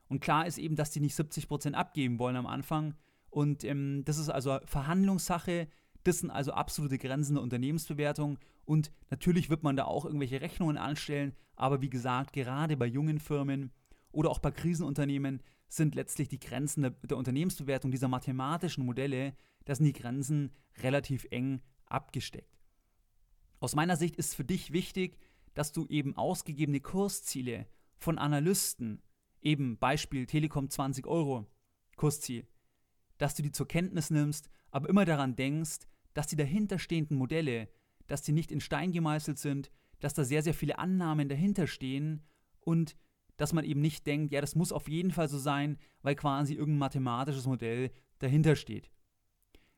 Und 0.08 0.20
klar 0.20 0.46
ist 0.46 0.56
eben, 0.56 0.76
dass 0.76 0.92
die 0.92 1.00
nicht 1.00 1.18
70% 1.18 1.72
abgeben 1.72 2.18
wollen 2.18 2.36
am 2.36 2.46
Anfang. 2.46 2.94
Und 3.28 3.64
ähm, 3.64 4.02
das 4.04 4.18
ist 4.18 4.28
also 4.28 4.58
Verhandlungssache. 4.66 5.68
Das 6.04 6.20
sind 6.20 6.30
also 6.30 6.52
absolute 6.52 6.98
Grenzen 6.98 7.34
der 7.34 7.42
Unternehmensbewertung. 7.42 8.38
Und 8.64 8.92
natürlich 9.10 9.50
wird 9.50 9.64
man 9.64 9.76
da 9.76 9.84
auch 9.84 10.04
irgendwelche 10.04 10.40
Rechnungen 10.40 10.78
anstellen. 10.78 11.34
Aber 11.56 11.82
wie 11.82 11.90
gesagt, 11.90 12.32
gerade 12.32 12.76
bei 12.76 12.86
jungen 12.86 13.18
Firmen 13.18 13.72
oder 14.12 14.30
auch 14.30 14.38
bei 14.38 14.52
Krisenunternehmen 14.52 15.42
sind 15.68 15.96
letztlich 15.96 16.28
die 16.28 16.38
Grenzen 16.38 16.82
der, 16.82 16.90
der 16.90 17.16
Unternehmensbewertung 17.16 17.90
dieser 17.90 18.06
mathematischen 18.06 18.86
Modelle, 18.86 19.34
das 19.64 19.78
sind 19.78 19.86
die 19.86 19.92
Grenzen 19.92 20.52
relativ 20.82 21.26
eng 21.30 21.62
abgesteckt. 21.86 22.56
Aus 23.66 23.74
meiner 23.74 23.96
Sicht 23.96 24.14
ist 24.14 24.36
für 24.36 24.44
dich 24.44 24.72
wichtig, 24.72 25.18
dass 25.54 25.72
du 25.72 25.88
eben 25.88 26.16
ausgegebene 26.16 26.78
Kursziele 26.78 27.66
von 27.96 28.16
Analysten, 28.16 29.02
eben 29.42 29.76
Beispiel 29.76 30.24
Telekom 30.26 30.70
20 30.70 31.04
Euro 31.08 31.48
Kursziel, 31.96 32.46
dass 33.18 33.34
du 33.34 33.42
die 33.42 33.50
zur 33.50 33.66
Kenntnis 33.66 34.10
nimmst, 34.10 34.50
aber 34.70 34.88
immer 34.88 35.04
daran 35.04 35.34
denkst, 35.34 35.78
dass 36.14 36.28
die 36.28 36.36
dahinterstehenden 36.36 37.16
Modelle, 37.16 37.68
dass 38.06 38.22
die 38.22 38.30
nicht 38.30 38.52
in 38.52 38.60
Stein 38.60 38.92
gemeißelt 38.92 39.36
sind, 39.36 39.72
dass 39.98 40.14
da 40.14 40.22
sehr, 40.22 40.44
sehr 40.44 40.54
viele 40.54 40.78
Annahmen 40.78 41.28
dahinter 41.28 41.66
stehen 41.66 42.22
und 42.60 42.96
dass 43.36 43.52
man 43.52 43.64
eben 43.64 43.80
nicht 43.80 44.06
denkt, 44.06 44.32
ja, 44.32 44.40
das 44.40 44.54
muss 44.54 44.70
auf 44.70 44.88
jeden 44.88 45.10
Fall 45.10 45.28
so 45.28 45.38
sein, 45.38 45.76
weil 46.02 46.14
quasi 46.14 46.54
irgendein 46.54 46.78
mathematisches 46.78 47.48
Modell 47.48 47.90
dahinter 48.20 48.54
steht. 48.54 48.92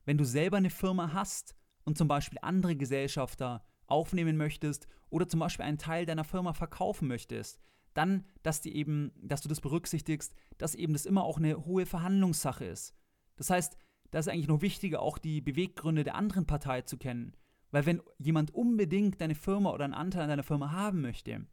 Wenn 0.05 0.19
du 0.19 0.25
selber 0.25 0.59
eine 0.59 0.69
Firma 0.69 1.15
hast 1.15 1.57
und 1.85 1.97
zum 1.97 2.07
Beispiel 2.07 2.39
andere 2.43 2.77
Gesellschafter 2.77 3.65
aufnehmen 3.89 4.37
möchtest 4.37 4.87
oder 5.11 5.29
zum 5.29 5.41
Beispiel 5.41 5.65
einen 5.65 5.79
Teil 5.79 6.07
deiner 6.07 6.25
Firma 6.25 6.53
verkaufen 6.53 7.09
möchtest, 7.09 7.61
Dann, 7.95 8.25
dass, 8.43 8.61
die 8.61 8.77
eben, 8.77 9.13
dass 9.21 9.41
du 9.41 9.49
das 9.49 9.61
berücksichtigst, 9.61 10.33
dass 10.59 10.75
eben 10.75 10.93
das 10.93 11.07
immer 11.07 11.25
auch 11.25 11.39
eine 11.39 11.65
hohe 11.65 11.87
Verhandlungssache 11.87 12.65
ist. 12.65 12.95
Das 13.37 13.51
heißt, 13.51 13.77
da 14.11 14.19
ist 14.21 14.29
eigentlich 14.29 14.49
noch 14.49 14.63
wichtiger, 14.63 15.03
auch 15.03 15.19
die 15.19 15.41
Beweggründe 15.41 16.05
der 16.05 16.15
anderen 16.15 16.47
Partei 16.47 16.83
zu 16.83 16.97
kennen. 16.97 17.33
Weil 17.71 17.87
wenn 17.87 18.03
jemand 18.19 18.55
unbedingt 18.55 19.21
deine 19.21 19.35
Firma 19.35 19.71
oder 19.73 19.85
einen 19.85 19.95
Anteil 19.95 20.23
an 20.23 20.29
deiner 20.29 20.43
Firma 20.43 20.71
haben 20.71 21.01
möchte, 21.01 21.47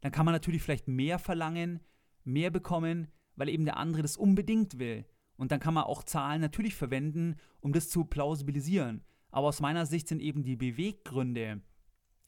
dann 0.00 0.12
kann 0.12 0.24
man 0.24 0.34
natürlich 0.34 0.62
vielleicht 0.62 0.88
mehr 0.88 1.18
verlangen, 1.18 1.80
mehr 2.24 2.50
bekommen, 2.50 3.08
weil 3.36 3.48
eben 3.48 3.64
der 3.64 3.76
andere 3.76 4.02
das 4.02 4.16
unbedingt 4.16 4.78
will. 4.78 5.04
Und 5.36 5.52
dann 5.52 5.60
kann 5.60 5.74
man 5.74 5.84
auch 5.84 6.02
Zahlen 6.02 6.40
natürlich 6.40 6.74
verwenden, 6.74 7.36
um 7.60 7.72
das 7.72 7.88
zu 7.88 8.04
plausibilisieren. 8.04 9.04
Aber 9.30 9.48
aus 9.48 9.60
meiner 9.60 9.86
Sicht 9.86 10.08
sind 10.08 10.20
eben 10.20 10.42
die 10.42 10.56
Beweggründe, 10.56 11.62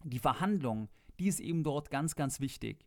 die 0.04 0.18
Verhandlung, 0.18 0.88
die 1.18 1.28
ist 1.28 1.40
eben 1.40 1.64
dort 1.64 1.90
ganz, 1.90 2.14
ganz 2.14 2.40
wichtig. 2.40 2.86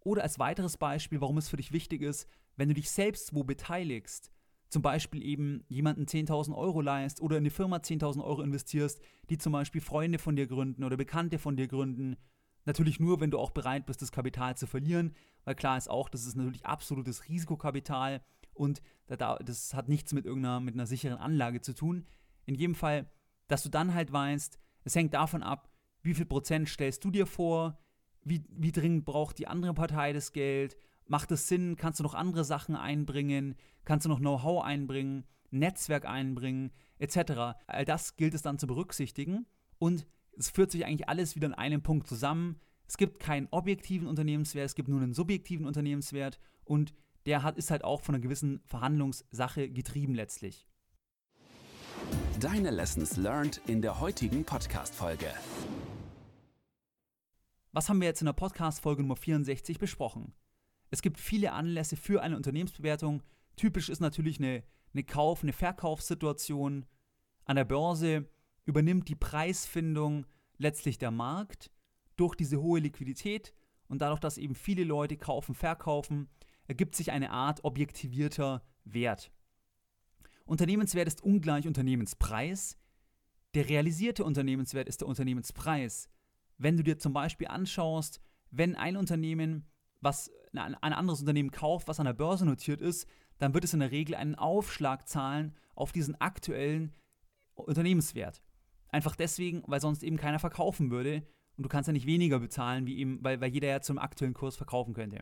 Oder 0.00 0.22
als 0.22 0.38
weiteres 0.38 0.76
Beispiel, 0.76 1.20
warum 1.20 1.38
es 1.38 1.48
für 1.48 1.56
dich 1.56 1.72
wichtig 1.72 2.02
ist, 2.02 2.28
wenn 2.56 2.68
du 2.68 2.74
dich 2.74 2.90
selbst 2.90 3.34
wo 3.34 3.42
beteiligst, 3.42 4.30
zum 4.68 4.82
Beispiel 4.82 5.22
eben 5.24 5.64
jemanden 5.68 6.04
10.000 6.04 6.54
Euro 6.54 6.80
leist 6.80 7.20
oder 7.20 7.36
in 7.36 7.42
eine 7.42 7.50
Firma 7.50 7.76
10.000 7.76 8.22
Euro 8.24 8.42
investierst, 8.42 9.00
die 9.30 9.38
zum 9.38 9.52
Beispiel 9.52 9.80
Freunde 9.80 10.18
von 10.18 10.36
dir 10.36 10.46
gründen 10.46 10.84
oder 10.84 10.96
Bekannte 10.96 11.38
von 11.38 11.56
dir 11.56 11.68
gründen. 11.68 12.16
Natürlich 12.64 12.98
nur, 12.98 13.20
wenn 13.20 13.30
du 13.30 13.38
auch 13.38 13.50
bereit 13.50 13.86
bist, 13.86 14.02
das 14.02 14.10
Kapital 14.10 14.56
zu 14.56 14.66
verlieren, 14.66 15.14
weil 15.44 15.54
klar 15.54 15.76
ist 15.76 15.88
auch, 15.88 16.08
das 16.08 16.26
ist 16.26 16.34
natürlich 16.34 16.66
absolutes 16.66 17.28
Risikokapital 17.28 18.22
und 18.52 18.82
das 19.06 19.74
hat 19.74 19.88
nichts 19.88 20.12
mit 20.12 20.26
irgendeiner 20.26 20.60
mit 20.60 20.74
einer 20.74 20.86
sicheren 20.86 21.18
Anlage 21.18 21.60
zu 21.60 21.74
tun. 21.74 22.06
In 22.46 22.54
jedem 22.54 22.74
Fall, 22.74 23.10
dass 23.48 23.62
du 23.62 23.68
dann 23.68 23.94
halt 23.94 24.12
weißt, 24.12 24.58
es 24.84 24.96
hängt 24.96 25.14
davon 25.14 25.42
ab, 25.42 25.70
wie 26.04 26.14
viel 26.14 26.26
Prozent 26.26 26.68
stellst 26.68 27.04
du 27.04 27.10
dir 27.10 27.26
vor, 27.26 27.78
wie, 28.22 28.44
wie 28.50 28.72
dringend 28.72 29.04
braucht 29.04 29.38
die 29.38 29.48
andere 29.48 29.74
Partei 29.74 30.12
das 30.12 30.32
Geld, 30.32 30.76
macht 31.06 31.32
es 31.32 31.48
Sinn, 31.48 31.76
kannst 31.76 31.98
du 31.98 32.04
noch 32.04 32.14
andere 32.14 32.44
Sachen 32.44 32.76
einbringen, 32.76 33.56
kannst 33.84 34.06
du 34.06 34.10
noch 34.10 34.20
Know-how 34.20 34.62
einbringen, 34.62 35.24
Netzwerk 35.50 36.06
einbringen, 36.06 36.72
etc. 36.98 37.56
All 37.66 37.84
das 37.84 38.16
gilt 38.16 38.34
es 38.34 38.42
dann 38.42 38.58
zu 38.58 38.66
berücksichtigen 38.66 39.46
und 39.78 40.06
es 40.36 40.50
führt 40.50 40.70
sich 40.70 40.84
eigentlich 40.84 41.08
alles 41.08 41.36
wieder 41.36 41.48
in 41.48 41.54
einem 41.54 41.82
Punkt 41.82 42.06
zusammen. 42.06 42.60
Es 42.86 42.96
gibt 42.96 43.18
keinen 43.18 43.48
objektiven 43.50 44.06
Unternehmenswert, 44.06 44.66
es 44.66 44.74
gibt 44.74 44.88
nur 44.88 45.00
einen 45.00 45.14
subjektiven 45.14 45.66
Unternehmenswert 45.66 46.38
und 46.64 46.94
der 47.26 47.42
hat, 47.42 47.56
ist 47.56 47.70
halt 47.70 47.84
auch 47.84 48.02
von 48.02 48.14
einer 48.14 48.22
gewissen 48.22 48.60
Verhandlungssache 48.66 49.70
getrieben 49.70 50.14
letztlich. 50.14 50.66
Deine 52.40 52.70
Lessons 52.70 53.16
learned 53.16 53.60
in 53.66 53.80
der 53.80 54.00
heutigen 54.00 54.44
Podcast-Folge. 54.44 55.32
Was 57.74 57.88
haben 57.88 58.00
wir 58.00 58.06
jetzt 58.06 58.22
in 58.22 58.26
der 58.26 58.34
Podcast-Folge 58.34 59.02
Nummer 59.02 59.16
64 59.16 59.80
besprochen? 59.80 60.32
Es 60.90 61.02
gibt 61.02 61.18
viele 61.18 61.50
Anlässe 61.50 61.96
für 61.96 62.22
eine 62.22 62.36
Unternehmensbewertung. 62.36 63.20
Typisch 63.56 63.88
ist 63.88 63.98
natürlich 63.98 64.38
eine, 64.38 64.62
eine 64.92 65.02
Kauf-, 65.02 65.42
eine 65.42 65.52
Verkaufssituation. 65.52 66.86
An 67.46 67.56
der 67.56 67.64
Börse 67.64 68.30
übernimmt 68.64 69.08
die 69.08 69.16
Preisfindung 69.16 70.24
letztlich 70.56 70.98
der 70.98 71.10
Markt 71.10 71.72
durch 72.14 72.36
diese 72.36 72.62
hohe 72.62 72.78
Liquidität 72.78 73.52
und 73.88 74.00
dadurch, 74.02 74.20
dass 74.20 74.38
eben 74.38 74.54
viele 74.54 74.84
Leute 74.84 75.16
kaufen, 75.16 75.56
verkaufen, 75.56 76.28
ergibt 76.68 76.94
sich 76.94 77.10
eine 77.10 77.32
Art 77.32 77.64
objektivierter 77.64 78.62
Wert. 78.84 79.32
Unternehmenswert 80.44 81.08
ist 81.08 81.24
ungleich 81.24 81.66
Unternehmenspreis. 81.66 82.78
Der 83.54 83.68
realisierte 83.68 84.22
Unternehmenswert 84.22 84.88
ist 84.88 85.00
der 85.00 85.08
Unternehmenspreis. 85.08 86.08
Wenn 86.58 86.76
du 86.76 86.82
dir 86.82 86.98
zum 86.98 87.12
Beispiel 87.12 87.48
anschaust, 87.48 88.20
wenn 88.50 88.76
ein 88.76 88.96
Unternehmen 88.96 89.66
was 90.04 90.30
ein 90.52 90.74
anderes 90.74 91.20
Unternehmen 91.20 91.50
kauft, 91.50 91.88
was 91.88 91.98
an 91.98 92.06
der 92.06 92.12
Börse 92.12 92.46
notiert 92.46 92.80
ist, 92.80 93.08
dann 93.38 93.54
wird 93.54 93.64
es 93.64 93.74
in 93.74 93.80
der 93.80 93.90
Regel 93.90 94.14
einen 94.14 94.36
Aufschlag 94.36 95.08
zahlen 95.08 95.56
auf 95.74 95.90
diesen 95.90 96.20
aktuellen 96.20 96.92
Unternehmenswert. 97.54 98.42
Einfach 98.88 99.16
deswegen, 99.16 99.64
weil 99.66 99.80
sonst 99.80 100.04
eben 100.04 100.16
keiner 100.16 100.38
verkaufen 100.38 100.90
würde 100.90 101.26
und 101.56 101.64
du 101.64 101.68
kannst 101.68 101.88
ja 101.88 101.92
nicht 101.92 102.06
weniger 102.06 102.38
bezahlen, 102.38 102.86
wie 102.86 102.98
eben, 102.98 103.18
weil, 103.24 103.40
weil 103.40 103.52
jeder 103.52 103.68
ja 103.68 103.80
zum 103.80 103.98
aktuellen 103.98 104.34
Kurs 104.34 104.56
verkaufen 104.56 104.94
könnte. 104.94 105.18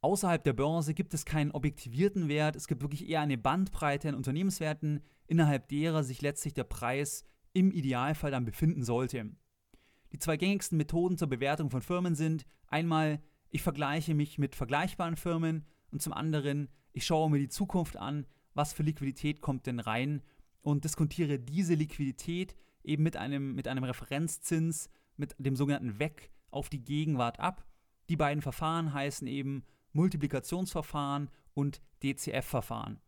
Außerhalb 0.00 0.42
der 0.42 0.52
Börse 0.52 0.94
gibt 0.94 1.14
es 1.14 1.24
keinen 1.24 1.52
objektivierten 1.52 2.28
Wert, 2.28 2.56
es 2.56 2.66
gibt 2.66 2.82
wirklich 2.82 3.08
eher 3.08 3.20
eine 3.20 3.38
Bandbreite 3.38 4.08
an 4.08 4.14
Unternehmenswerten, 4.16 5.00
innerhalb 5.26 5.68
derer 5.68 6.02
sich 6.02 6.20
letztlich 6.20 6.54
der 6.54 6.64
Preis 6.64 7.24
im 7.52 7.70
Idealfall 7.70 8.32
dann 8.32 8.44
befinden 8.44 8.82
sollte. 8.82 9.30
Die 10.14 10.20
zwei 10.20 10.36
gängigsten 10.36 10.78
Methoden 10.78 11.18
zur 11.18 11.26
Bewertung 11.26 11.70
von 11.70 11.82
Firmen 11.82 12.14
sind 12.14 12.46
einmal 12.68 13.20
ich 13.50 13.62
vergleiche 13.62 14.14
mich 14.14 14.38
mit 14.38 14.54
vergleichbaren 14.54 15.16
Firmen 15.16 15.64
und 15.90 16.00
zum 16.00 16.12
anderen, 16.12 16.68
ich 16.92 17.04
schaue 17.04 17.28
mir 17.28 17.40
die 17.40 17.48
Zukunft 17.48 17.96
an, 17.96 18.24
was 18.52 18.72
für 18.72 18.84
Liquidität 18.84 19.40
kommt 19.40 19.66
denn 19.66 19.80
rein 19.80 20.22
und 20.60 20.84
diskontiere 20.84 21.40
diese 21.40 21.74
Liquidität 21.74 22.54
eben 22.84 23.02
mit 23.02 23.16
einem, 23.16 23.56
mit 23.56 23.66
einem 23.66 23.82
Referenzzins, 23.82 24.88
mit 25.16 25.34
dem 25.38 25.56
sogenannten 25.56 25.98
WEC 25.98 26.30
auf 26.52 26.68
die 26.68 26.84
Gegenwart 26.84 27.40
ab. 27.40 27.66
Die 28.08 28.16
beiden 28.16 28.40
Verfahren 28.40 28.92
heißen 28.94 29.26
eben 29.26 29.64
Multiplikationsverfahren 29.94 31.28
und 31.54 31.82
DCF-Verfahren. 32.04 33.00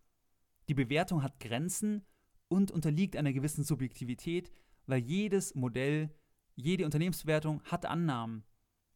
Die 0.69 0.75
Bewertung 0.75 1.23
hat 1.23 1.39
Grenzen 1.39 2.05
und 2.49 2.73
unterliegt 2.73 3.15
einer 3.15 3.33
gewissen 3.33 3.63
Subjektivität, 3.63 4.51
weil 4.87 4.99
jedes 4.99 5.55
Modell, 5.55 6.11
jede 6.57 6.85
Unternehmensbewertung 6.85 7.63
hat 7.65 7.87
Annahmen. 7.87 8.45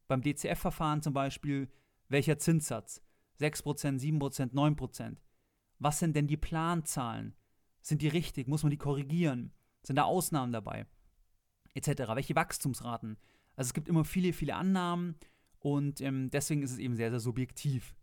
Beim 0.07 0.21
DCF-Verfahren 0.21 1.01
zum 1.01 1.13
Beispiel, 1.13 1.71
welcher 2.09 2.37
Zinssatz? 2.37 3.01
6%, 3.39 3.99
7%, 3.99 4.53
9%. 4.53 5.17
Was 5.79 5.99
sind 5.99 6.15
denn 6.15 6.27
die 6.27 6.37
Planzahlen? 6.37 7.33
Sind 7.81 8.01
die 8.01 8.07
richtig? 8.07 8.47
Muss 8.47 8.63
man 8.63 8.71
die 8.71 8.77
korrigieren? 8.77 9.53
Sind 9.83 9.95
da 9.95 10.03
Ausnahmen 10.03 10.51
dabei? 10.51 10.85
Etc. 11.73 11.87
Welche 12.13 12.35
Wachstumsraten? 12.35 13.17
Also 13.55 13.69
es 13.69 13.73
gibt 13.73 13.87
immer 13.87 14.03
viele, 14.03 14.33
viele 14.33 14.55
Annahmen 14.55 15.15
und 15.59 16.01
ähm, 16.01 16.29
deswegen 16.29 16.63
ist 16.63 16.71
es 16.71 16.77
eben 16.77 16.95
sehr, 16.95 17.09
sehr 17.09 17.19
subjektiv. 17.19 17.95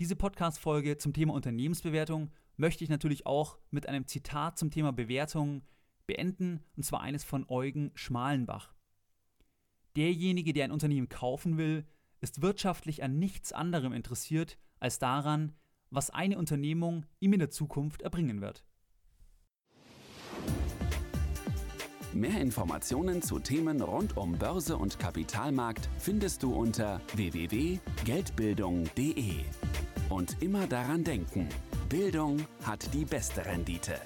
Diese 0.00 0.16
Podcast-Folge 0.16 0.98
zum 0.98 1.12
Thema 1.12 1.34
Unternehmensbewertung 1.34 2.30
möchte 2.56 2.82
ich 2.82 2.90
natürlich 2.90 3.26
auch 3.26 3.58
mit 3.70 3.88
einem 3.88 4.06
Zitat 4.06 4.58
zum 4.58 4.70
Thema 4.70 4.92
Bewertung 4.92 5.62
beenden, 6.06 6.60
und 6.76 6.84
zwar 6.84 7.00
eines 7.00 7.24
von 7.24 7.46
Eugen 7.48 7.90
Schmalenbach. 7.94 8.74
Derjenige, 9.96 10.52
der 10.52 10.64
ein 10.64 10.72
Unternehmen 10.72 11.08
kaufen 11.08 11.56
will, 11.56 11.86
ist 12.20 12.42
wirtschaftlich 12.42 13.02
an 13.02 13.18
nichts 13.18 13.52
anderem 13.52 13.92
interessiert 13.92 14.58
als 14.80 14.98
daran, 14.98 15.52
was 15.90 16.10
eine 16.10 16.36
Unternehmung 16.38 17.06
ihm 17.20 17.32
in 17.32 17.38
der 17.38 17.50
Zukunft 17.50 18.02
erbringen 18.02 18.40
wird. 18.40 18.64
Mehr 22.12 22.40
Informationen 22.40 23.22
zu 23.22 23.38
Themen 23.40 23.80
rund 23.80 24.16
um 24.16 24.38
Börse 24.38 24.76
und 24.76 25.00
Kapitalmarkt 25.00 25.88
findest 25.98 26.44
du 26.44 26.54
unter 26.54 27.00
www.geldbildung.de. 27.14 29.34
Und 30.10 30.40
immer 30.40 30.68
daran 30.68 31.02
denken, 31.02 31.48
Bildung 31.88 32.46
hat 32.62 32.94
die 32.94 33.04
beste 33.04 33.44
Rendite. 33.44 34.00